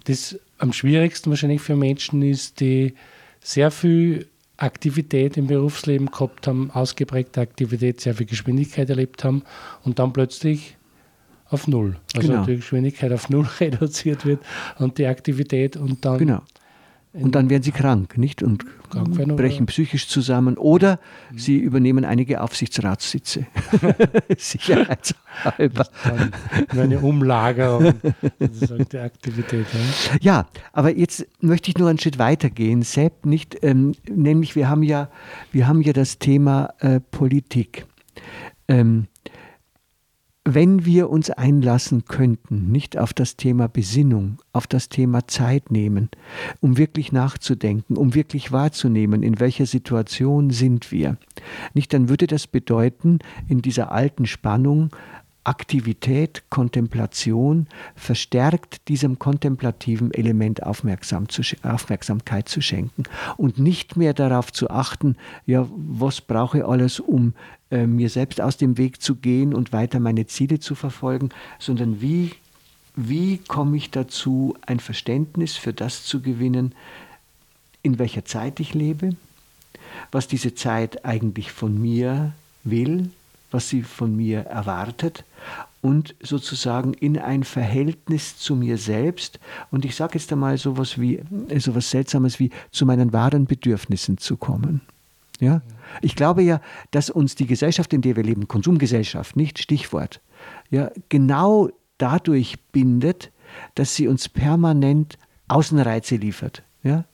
das 0.06 0.38
am 0.58 0.74
schwierigsten 0.74 1.30
wahrscheinlich 1.30 1.62
für 1.62 1.76
Menschen 1.76 2.22
ist, 2.22 2.60
die 2.60 2.96
sehr 3.44 3.72
viel 3.72 4.28
Aktivität 4.58 5.38
im 5.38 5.48
Berufsleben 5.48 6.10
gehabt 6.10 6.48
haben, 6.48 6.72
ausgeprägte 6.72 7.42
Aktivität, 7.42 8.02
sehr 8.02 8.16
viel 8.16 8.26
Geschwindigkeit 8.26 8.90
erlebt 8.90 9.24
haben 9.24 9.44
und 9.84 10.00
dann 10.00 10.14
plötzlich 10.14 10.78
auf 11.50 11.68
Null. 11.68 11.98
Also 12.16 12.28
genau. 12.28 12.46
die 12.46 12.56
Geschwindigkeit 12.58 13.12
auf 13.12 13.30
Null 13.30 13.48
reduziert 13.60 14.26
wird 14.26 14.42
und 14.80 14.98
die 14.98 15.06
Aktivität 15.06 15.78
und 15.78 16.06
dann 16.06 16.18
genau. 16.18 16.42
Und 17.13 17.36
dann 17.36 17.52
werden 17.52 17.62
sie 17.62 17.71
krank, 17.71 18.17
nicht? 18.17 18.41
Und 18.41 18.65
brechen 18.89 19.67
psychisch 19.67 20.08
zusammen. 20.08 20.58
Oder 20.58 20.99
mhm. 21.32 21.38
sie 21.38 21.58
übernehmen 21.58 22.06
einige 22.06 22.41
Aufsichtsratssitze. 22.41 23.45
Sicherheitshalber. 24.38 25.88
Nur 26.73 26.84
eine 26.84 26.99
Umlagerung 26.99 27.93
der 28.91 29.04
Aktivität. 29.04 29.67
Ja. 29.73 30.17
ja, 30.21 30.47
aber 30.71 30.97
jetzt 30.97 31.28
möchte 31.39 31.69
ich 31.69 31.78
nur 31.78 31.89
einen 31.89 31.99
Schritt 31.99 32.17
weitergehen, 32.17 32.82
Sepp, 32.82 33.28
nicht? 33.28 33.58
Ähm, 33.62 33.93
nämlich 34.10 34.56
wir 34.56 34.67
haben 34.67 34.82
ja, 34.82 35.10
wir 35.52 35.67
haben 35.67 35.82
ja 35.82 35.93
das 35.93 36.17
Thema 36.17 36.73
äh, 36.80 36.99
Politik. 36.99 37.86
Ähm, 38.67 39.08
wenn 40.46 40.86
wir 40.86 41.10
uns 41.10 41.30
einlassen 41.30 42.06
könnten, 42.06 42.72
nicht 42.72 42.98
auf 42.98 43.14
das 43.14 43.38
Thema 43.38 43.68
Besinnung, 43.68 44.38
auf 44.52 44.68
das 44.68 44.90
Thema 44.90 45.26
Zeit 45.28 45.72
nehmen, 45.72 46.10
um 46.60 46.78
wirklich 46.78 47.14
nachzudenken, 47.14 47.96
um 47.96 48.14
wirklich 48.14 48.52
wahrzunehmen, 48.52 49.24
in 49.24 49.40
welcher 49.40 49.66
Situation 49.66 50.50
sind 50.50 50.92
wir, 50.92 51.18
nicht, 51.74 51.94
dann 51.94 52.10
würde 52.10 52.28
das 52.28 52.48
bedeuten, 52.48 53.20
in 53.48 53.62
dieser 53.62 53.92
alten 53.92 54.26
Spannung 54.26 54.90
Aktivität, 55.46 56.44
Kontemplation 56.50 57.68
verstärkt 57.96 58.88
diesem 58.88 59.20
kontemplativen 59.20 60.14
Element 60.14 60.64
Aufmerksam 60.64 61.28
zu, 61.28 61.42
Aufmerksamkeit 61.64 62.48
zu 62.48 62.62
schenken 62.62 63.04
und 63.36 63.58
nicht 63.60 63.98
mehr 63.98 64.14
darauf 64.14 64.54
zu 64.54 64.70
achten, 64.70 65.18
ja, 65.46 65.68
was 65.70 66.22
brauche 66.22 66.60
ich 66.60 66.66
alles, 66.66 67.02
um 67.02 67.34
äh, 67.74 67.88
mir 67.88 68.10
selbst 68.10 68.40
aus 68.40 68.58
dem 68.58 68.78
Weg 68.78 69.02
zu 69.02 69.16
gehen 69.16 69.56
und 69.56 69.74
weiter 69.74 70.00
meine 70.00 70.28
Ziele 70.28 70.60
zu 70.60 70.76
verfolgen, 70.76 71.30
sondern 71.58 72.02
wie, 72.02 72.34
wie 72.96 73.40
komme 73.40 73.78
ich 73.78 73.90
dazu, 73.90 74.56
ein 74.62 74.80
Verständnis 74.80 75.58
für 75.58 75.74
das 75.74 76.06
zu 76.06 76.22
gewinnen, 76.22 76.76
in 77.82 77.98
welcher 77.98 78.26
Zeit 78.26 78.60
ich 78.60 78.76
lebe, 78.76 79.16
was 80.12 80.28
diese 80.28 80.54
Zeit 80.54 81.04
eigentlich 81.04 81.52
von 81.52 81.82
mir 81.82 82.34
will, 82.64 83.10
was 83.50 83.70
sie 83.70 83.82
von 83.82 84.16
mir 84.16 84.42
erwartet 84.42 85.26
und 85.82 86.14
sozusagen 86.22 86.94
in 86.94 87.18
ein 87.18 87.44
Verhältnis 87.44 88.38
zu 88.38 88.56
mir 88.56 88.78
selbst 88.78 89.40
und 89.72 89.84
ich 89.84 89.96
sage 89.96 90.20
jetzt 90.20 90.32
einmal 90.32 90.60
sowas 90.60 91.02
wie 91.02 91.24
sowas 91.58 91.90
seltsames 91.90 92.40
wie 92.40 92.52
zu 92.70 92.86
meinen 92.86 93.14
wahren 93.14 93.46
Bedürfnissen 93.46 94.20
zu 94.20 94.38
kommen. 94.38 94.82
Ja? 95.39 95.62
Ich 96.02 96.15
glaube 96.15 96.41
ja, 96.43 96.62
dass 96.91 97.10
uns 97.10 97.36
die 97.36 97.48
Gesellschaft, 97.48 97.93
in 97.93 98.02
der 98.02 98.15
wir 98.15 98.24
leben, 98.24 98.48
Konsumgesellschaft, 98.48 99.36
nicht 99.36 99.60
Stichwort, 99.60 100.22
ja, 100.69 100.91
genau 101.10 101.69
dadurch 101.98 102.60
bindet, 102.72 103.32
dass 103.76 103.96
sie 103.96 104.08
uns 104.08 104.30
permanent 104.30 105.17
Außenreize 105.48 106.15
liefert. 106.15 106.63
Ja? 106.84 107.06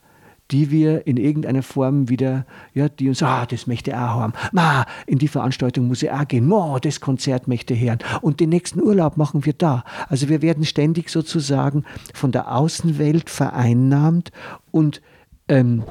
die 0.52 0.72
wir 0.72 1.06
in 1.06 1.18
irgendeiner 1.18 1.62
Form 1.62 2.10
wieder, 2.10 2.46
ja, 2.74 2.90
die 2.90 3.08
uns, 3.08 3.22
ah, 3.22 3.46
das 3.46 3.68
möchte 3.68 3.92
er 3.92 4.16
haben, 4.16 4.34
ma, 4.52 4.86
in 5.06 5.20
die 5.20 5.28
Veranstaltung 5.28 5.88
muss 5.88 6.02
er 6.02 6.20
auch 6.20 6.28
gehen, 6.28 6.48
mo, 6.48 6.80
das 6.80 7.02
Konzert 7.02 7.48
möchte 7.48 7.76
er 7.76 7.80
hören 7.80 8.00
und 8.22 8.40
den 8.40 8.50
nächsten 8.50 8.82
Urlaub 8.82 9.18
machen 9.18 9.46
wir 9.46 9.54
da. 9.54 9.84
Also 10.08 10.30
wir 10.30 10.42
werden 10.42 10.66
ständig 10.66 11.10
sozusagen 11.10 11.84
von 12.14 12.32
der 12.32 12.52
Außenwelt 12.56 13.30
vereinnahmt 13.30 14.32
und 14.72 15.02
ähm, 15.48 15.84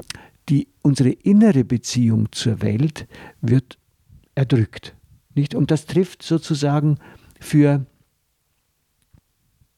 die, 0.49 0.67
unsere 0.81 1.09
innere 1.09 1.63
Beziehung 1.63 2.31
zur 2.31 2.61
Welt 2.61 3.07
wird 3.41 3.77
erdrückt. 4.35 4.95
Nicht? 5.35 5.55
Und 5.55 5.71
das 5.71 5.85
trifft 5.85 6.23
sozusagen 6.23 6.97
für 7.39 7.85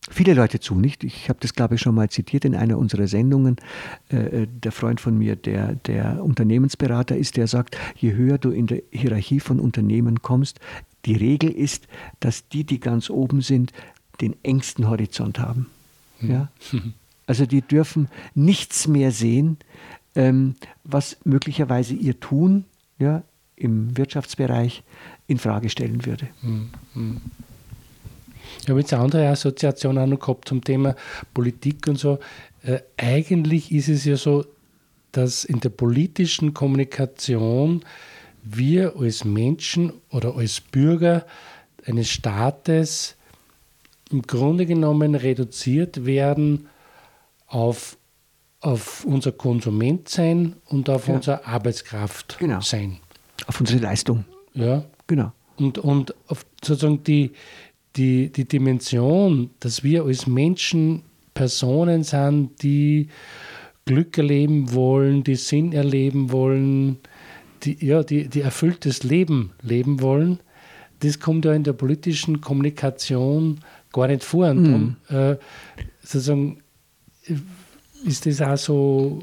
viele 0.09 0.33
Leute 0.33 0.59
zu, 0.59 0.75
nicht? 0.75 1.03
Ich 1.03 1.29
habe 1.29 1.39
das, 1.41 1.53
glaube 1.53 1.75
ich, 1.75 1.81
schon 1.81 1.95
mal 1.95 2.09
zitiert 2.09 2.45
in 2.45 2.55
einer 2.55 2.77
unserer 2.77 3.07
Sendungen. 3.07 3.57
Äh, 4.11 4.43
äh, 4.43 4.47
der 4.47 4.71
Freund 4.71 4.99
von 4.99 5.17
mir, 5.17 5.35
der, 5.35 5.75
der 5.75 6.23
Unternehmensberater 6.23 7.17
ist, 7.17 7.37
der 7.37 7.47
sagt, 7.47 7.77
je 7.95 8.13
höher 8.13 8.37
du 8.37 8.51
in 8.51 8.67
der 8.67 8.81
Hierarchie 8.91 9.39
von 9.39 9.59
Unternehmen 9.59 10.21
kommst, 10.21 10.59
die 11.05 11.15
Regel 11.15 11.51
ist, 11.51 11.87
dass 12.19 12.47
die, 12.47 12.63
die 12.63 12.79
ganz 12.79 13.09
oben 13.09 13.41
sind, 13.41 13.73
den 14.21 14.35
engsten 14.43 14.87
Horizont 14.87 15.39
haben. 15.39 15.67
Ja? 16.21 16.49
Also 17.25 17.45
die 17.45 17.61
dürfen 17.61 18.07
nichts 18.35 18.87
mehr 18.87 19.11
sehen, 19.11 19.57
ähm, 20.15 20.55
was 20.83 21.17
möglicherweise 21.23 21.93
ihr 21.93 22.19
Tun 22.19 22.65
ja, 22.99 23.23
im 23.55 23.97
Wirtschaftsbereich 23.97 24.83
in 25.27 25.37
Frage 25.37 25.69
stellen 25.69 26.05
würde. 26.05 26.27
Ich 28.61 28.69
habe 28.69 28.79
jetzt 28.79 28.93
eine 28.93 29.03
andere 29.03 29.27
Assoziation 29.29 29.97
auch 29.97 30.07
noch 30.07 30.19
gehabt 30.19 30.47
zum 30.47 30.63
Thema 30.63 30.95
Politik 31.33 31.87
und 31.87 31.97
so. 31.97 32.19
Äh, 32.63 32.79
eigentlich 32.97 33.71
ist 33.71 33.87
es 33.87 34.05
ja 34.05 34.17
so, 34.17 34.45
dass 35.11 35.43
in 35.43 35.59
der 35.59 35.69
politischen 35.69 36.53
Kommunikation 36.53 37.83
wir 38.43 38.95
als 38.97 39.23
Menschen 39.23 39.93
oder 40.09 40.35
als 40.35 40.61
Bürger 40.61 41.25
eines 41.85 42.09
Staates 42.09 43.15
im 44.11 44.21
Grunde 44.23 44.65
genommen 44.65 45.15
reduziert 45.15 46.05
werden 46.05 46.67
auf, 47.47 47.97
auf 48.61 49.03
unser 49.05 49.31
Konsument 49.31 50.07
sein 50.07 50.55
und 50.65 50.89
auf 50.89 51.07
Ja. 51.07 51.15
unsere 51.15 51.45
Arbeitskraft 51.45 52.37
Genau. 52.39 52.61
sein. 52.61 52.97
Auf 53.47 53.59
unsere 53.59 53.79
Leistung. 53.79 54.25
Ja? 54.53 54.85
Genau. 55.07 55.31
Und, 55.57 55.77
und 55.79 56.13
auf 56.27 56.45
sozusagen 56.63 57.03
die, 57.03 57.31
die, 57.95 58.31
die 58.31 58.45
Dimension, 58.47 59.49
dass 59.59 59.83
wir 59.83 60.05
als 60.05 60.27
Menschen 60.27 61.03
Personen 61.33 62.03
sind, 62.03 62.61
die 62.61 63.07
Glück 63.85 64.17
erleben 64.17 64.73
wollen, 64.73 65.23
die 65.23 65.35
Sinn 65.35 65.73
erleben 65.73 66.31
wollen, 66.31 66.99
die, 67.63 67.83
ja, 67.85 68.03
die, 68.03 68.27
die 68.27 68.41
erfülltes 68.41 69.03
Leben 69.03 69.51
leben 69.61 70.01
wollen, 70.01 70.39
das 70.99 71.19
kommt 71.19 71.45
ja 71.45 71.53
in 71.53 71.63
der 71.63 71.73
politischen 71.73 72.41
Kommunikation 72.41 73.59
gar 73.91 74.07
nicht 74.07 74.23
vor. 74.23 74.49
Und 74.49 74.63
darum, 74.63 74.95
äh, 75.09 75.37
sozusagen 76.03 76.59
ist 78.05 78.25
das 78.25 78.41
auch 78.41 78.57
so, 78.57 79.19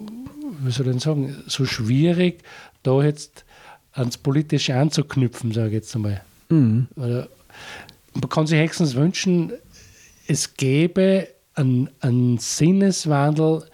wie 0.61 0.71
soll 0.71 0.95
ich 0.95 1.03
sagen, 1.03 1.37
so 1.47 1.65
schwierig, 1.65 2.43
da 2.83 3.03
jetzt 3.03 3.45
ans 3.93 4.17
Politische 4.17 4.75
anzuknüpfen, 4.75 5.53
sage 5.53 5.69
ich 5.69 5.75
jetzt 5.75 5.95
einmal. 5.95 6.23
Mhm. 6.49 6.87
Man 6.97 8.29
kann 8.29 8.47
sich 8.47 8.59
höchstens 8.59 8.95
wünschen, 8.95 9.53
es 10.27 10.55
gäbe 10.55 11.29
einen, 11.55 11.91
einen 12.01 12.39
Sinneswandel 12.39 13.65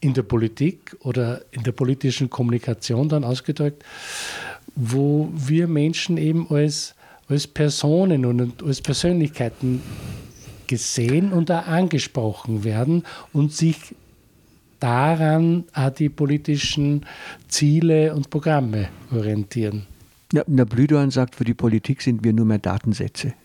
in 0.00 0.14
der 0.14 0.22
Politik 0.22 0.96
oder 1.00 1.42
in 1.50 1.62
der 1.62 1.72
politischen 1.72 2.30
Kommunikation 2.30 3.08
dann 3.08 3.24
ausgedrückt, 3.24 3.84
wo 4.74 5.30
wir 5.34 5.66
Menschen 5.66 6.16
eben 6.16 6.48
als, 6.50 6.94
als 7.28 7.46
Personen 7.46 8.24
und 8.24 8.62
als 8.62 8.80
Persönlichkeiten 8.80 9.82
gesehen 10.66 11.32
und 11.32 11.50
auch 11.50 11.66
angesprochen 11.66 12.64
werden 12.64 13.04
und 13.32 13.52
sich 13.52 13.94
daran 14.80 15.64
auch 15.74 15.90
die 15.90 16.08
politischen 16.08 17.06
Ziele 17.48 18.14
und 18.14 18.30
Programme 18.30 18.88
orientieren. 19.12 19.86
Ja, 20.32 20.44
der 20.46 20.64
Blüdorn 20.64 21.10
sagt, 21.10 21.34
für 21.34 21.44
die 21.44 21.54
Politik 21.54 22.02
sind 22.02 22.22
wir 22.22 22.32
nur 22.32 22.46
mehr 22.46 22.58
Datensätze. 22.58 23.34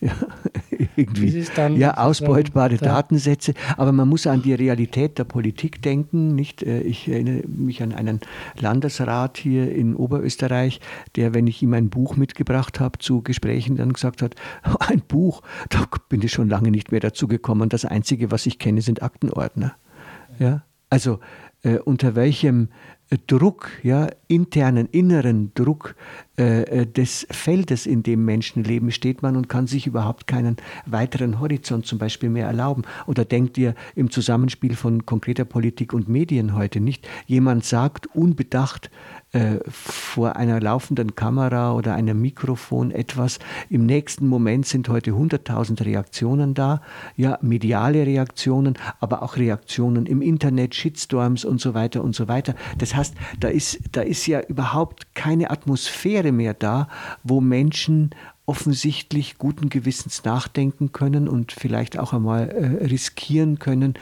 Ja, 0.78 0.82
irgendwie. 0.96 1.44
Ja, 1.76 1.96
ausbeutbare 1.96 2.76
Datensätze. 2.76 3.54
Aber 3.76 3.92
man 3.92 4.08
muss 4.08 4.26
an 4.26 4.42
die 4.42 4.52
Realität 4.52 5.18
der 5.18 5.24
Politik 5.24 5.80
denken. 5.80 6.34
Nicht? 6.34 6.62
Äh, 6.62 6.80
Ich 6.80 7.08
erinnere 7.08 7.46
mich 7.48 7.82
an 7.82 7.92
einen 7.92 8.20
Landesrat 8.58 9.38
hier 9.38 9.74
in 9.74 9.94
Oberösterreich, 9.94 10.80
der, 11.16 11.32
wenn 11.34 11.46
ich 11.46 11.62
ihm 11.62 11.72
ein 11.72 11.88
Buch 11.88 12.16
mitgebracht 12.16 12.78
habe 12.78 12.98
zu 12.98 13.22
Gesprächen, 13.22 13.76
dann 13.76 13.92
gesagt 13.92 14.20
hat, 14.20 14.34
ein 14.80 15.00
Buch, 15.00 15.42
da 15.70 15.86
bin 16.08 16.20
ich 16.22 16.32
schon 16.32 16.48
lange 16.48 16.70
nicht 16.70 16.92
mehr 16.92 17.00
dazu 17.00 17.26
gekommen. 17.26 17.68
Das 17.68 17.84
Einzige, 17.84 18.30
was 18.30 18.44
ich 18.44 18.58
kenne, 18.58 18.82
sind 18.82 19.02
Aktenordner. 19.02 19.74
Ja? 20.38 20.62
Also 20.88 21.20
äh, 21.62 21.78
unter 21.78 22.14
welchem 22.14 22.68
äh, 23.10 23.18
Druck, 23.26 23.70
ja, 23.82 24.08
internen, 24.28 24.88
inneren 24.90 25.52
Druck 25.54 25.94
äh, 26.38 26.62
äh, 26.62 26.86
des 26.86 27.26
Feldes, 27.30 27.86
in 27.86 28.02
dem 28.02 28.24
Menschen 28.24 28.64
leben, 28.64 28.90
steht 28.90 29.22
man 29.22 29.36
und 29.36 29.48
kann 29.48 29.66
sich 29.66 29.86
überhaupt 29.86 30.26
keinen 30.26 30.56
weiteren 30.86 31.40
Horizont 31.40 31.86
zum 31.86 31.98
Beispiel 31.98 32.30
mehr 32.30 32.46
erlauben. 32.46 32.82
Oder 33.06 33.24
denkt 33.24 33.58
ihr 33.58 33.74
im 33.94 34.10
Zusammenspiel 34.10 34.76
von 34.76 35.06
konkreter 35.06 35.44
Politik 35.44 35.92
und 35.92 36.08
Medien 36.08 36.54
heute 36.54 36.80
nicht? 36.80 37.08
Jemand 37.26 37.64
sagt 37.64 38.06
unbedacht 38.14 38.90
äh, 39.36 39.60
vor 39.68 40.36
einer 40.36 40.60
laufenden 40.60 41.14
Kamera 41.14 41.74
oder 41.74 41.94
einem 41.94 42.22
Mikrofon 42.22 42.90
etwas. 42.90 43.38
Im 43.68 43.84
nächsten 43.84 44.28
Moment 44.28 44.64
sind 44.64 44.88
heute 44.88 45.10
100.000 45.10 45.84
Reaktionen 45.84 46.54
da, 46.54 46.80
ja, 47.16 47.38
mediale 47.42 48.06
Reaktionen, 48.06 48.78
aber 48.98 49.22
auch 49.22 49.36
Reaktionen 49.36 50.06
im 50.06 50.22
Internet, 50.22 50.74
Shitstorms 50.74 51.44
und 51.44 51.60
so 51.60 51.74
weiter 51.74 52.02
und 52.02 52.14
so 52.14 52.28
weiter. 52.28 52.54
Das 52.78 52.94
heißt, 52.94 53.14
da 53.38 53.48
ist, 53.48 53.80
da 53.92 54.00
ist 54.00 54.26
ja 54.26 54.40
überhaupt 54.40 55.14
keine 55.14 55.50
Atmosphäre 55.50 56.32
mehr 56.32 56.54
da, 56.54 56.88
wo 57.22 57.42
Menschen 57.42 58.14
offensichtlich 58.46 59.36
guten 59.36 59.68
Gewissens 59.68 60.24
nachdenken 60.24 60.92
können 60.92 61.28
und 61.28 61.52
vielleicht 61.52 61.98
auch 61.98 62.14
einmal 62.14 62.48
äh, 62.48 62.86
riskieren 62.86 63.58
können, 63.58 63.94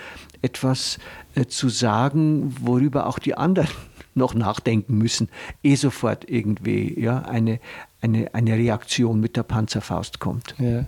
etwas 0.42 0.98
äh, 1.34 1.46
zu 1.46 1.68
sagen, 1.70 2.54
worüber 2.60 3.06
auch 3.06 3.18
die 3.18 3.36
anderen 3.36 3.93
noch 4.14 4.34
nachdenken 4.34 4.96
müssen, 4.98 5.28
eh 5.62 5.74
sofort 5.74 6.28
irgendwie 6.28 6.98
ja, 7.00 7.18
eine, 7.22 7.60
eine, 8.00 8.34
eine 8.34 8.54
Reaktion 8.54 9.20
mit 9.20 9.36
der 9.36 9.42
Panzerfaust 9.42 10.20
kommt. 10.20 10.54
Ja. 10.58 10.84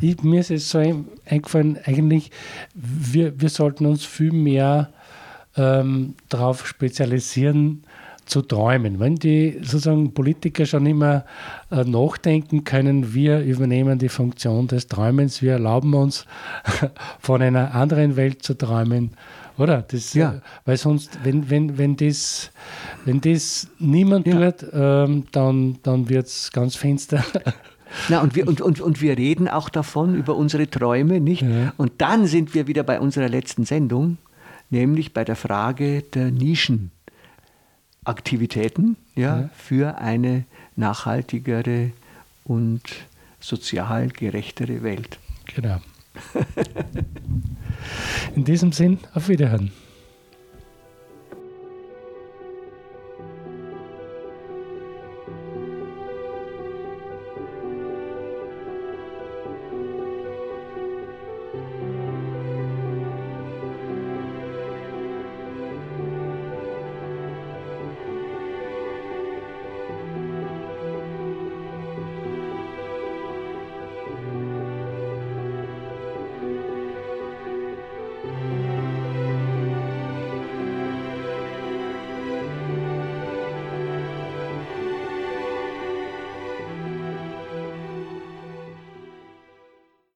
Ich, 0.00 0.22
mir 0.22 0.40
ist 0.40 0.50
es 0.50 0.70
so 0.70 0.78
ein- 0.78 1.06
eingefallen, 1.24 1.78
eigentlich, 1.84 2.30
wir, 2.74 3.40
wir 3.40 3.48
sollten 3.48 3.86
uns 3.86 4.04
viel 4.04 4.32
mehr 4.32 4.90
ähm, 5.56 6.14
darauf 6.28 6.66
spezialisieren, 6.66 7.84
zu 8.26 8.40
träumen. 8.40 9.00
Wenn 9.00 9.16
die 9.16 9.58
sozusagen 9.60 10.14
Politiker 10.14 10.64
schon 10.64 10.86
immer 10.86 11.26
äh, 11.70 11.84
nachdenken 11.84 12.64
können, 12.64 13.12
wir 13.12 13.40
übernehmen 13.40 13.98
die 13.98 14.08
Funktion 14.08 14.66
des 14.66 14.86
Träumens, 14.86 15.42
wir 15.42 15.52
erlauben 15.52 15.92
uns 15.92 16.24
von 17.20 17.42
einer 17.42 17.74
anderen 17.74 18.16
Welt 18.16 18.42
zu 18.42 18.54
träumen. 18.56 19.10
Oder? 19.56 19.82
Das, 19.82 20.14
Ja. 20.14 20.34
äh, 20.34 20.40
weil 20.64 20.76
sonst, 20.76 21.18
wenn, 21.24 21.48
wenn, 21.50 21.78
wenn, 21.78 21.96
das, 21.96 22.50
wenn 23.04 23.20
das 23.20 23.68
niemand 23.78 24.26
Ja. 24.26 24.50
tut, 24.50 24.66
ähm, 24.72 25.24
dann, 25.32 25.78
dann 25.82 26.08
wird 26.08 26.26
es 26.26 26.50
ganz 26.52 26.74
finster. 26.76 27.24
Na, 28.08 28.20
und, 28.22 28.34
wir, 28.34 28.48
und, 28.48 28.60
und, 28.60 28.80
und 28.80 29.00
wir 29.00 29.16
reden 29.16 29.46
auch 29.48 29.68
davon, 29.68 30.16
über 30.16 30.34
unsere 30.34 30.68
Träume, 30.68 31.20
nicht? 31.20 31.42
Ja. 31.42 31.72
Und 31.76 31.92
dann 31.98 32.26
sind 32.26 32.52
wir 32.54 32.66
wieder 32.66 32.82
bei 32.82 32.98
unserer 32.98 33.28
letzten 33.28 33.64
Sendung, 33.64 34.18
nämlich 34.70 35.12
bei 35.14 35.24
der 35.24 35.36
Frage 35.36 36.02
der 36.02 36.32
Nischenaktivitäten 36.32 38.96
ja, 39.14 39.42
Ja. 39.42 39.50
für 39.56 39.98
eine 39.98 40.44
nachhaltigere 40.76 41.92
und 42.44 42.82
sozial 43.38 44.08
gerechtere 44.08 44.82
Welt. 44.82 45.18
Genau. 45.54 45.78
In 48.34 48.44
diesem 48.44 48.72
Sinn, 48.72 48.98
auf 49.14 49.28
Wiederhören. 49.28 49.70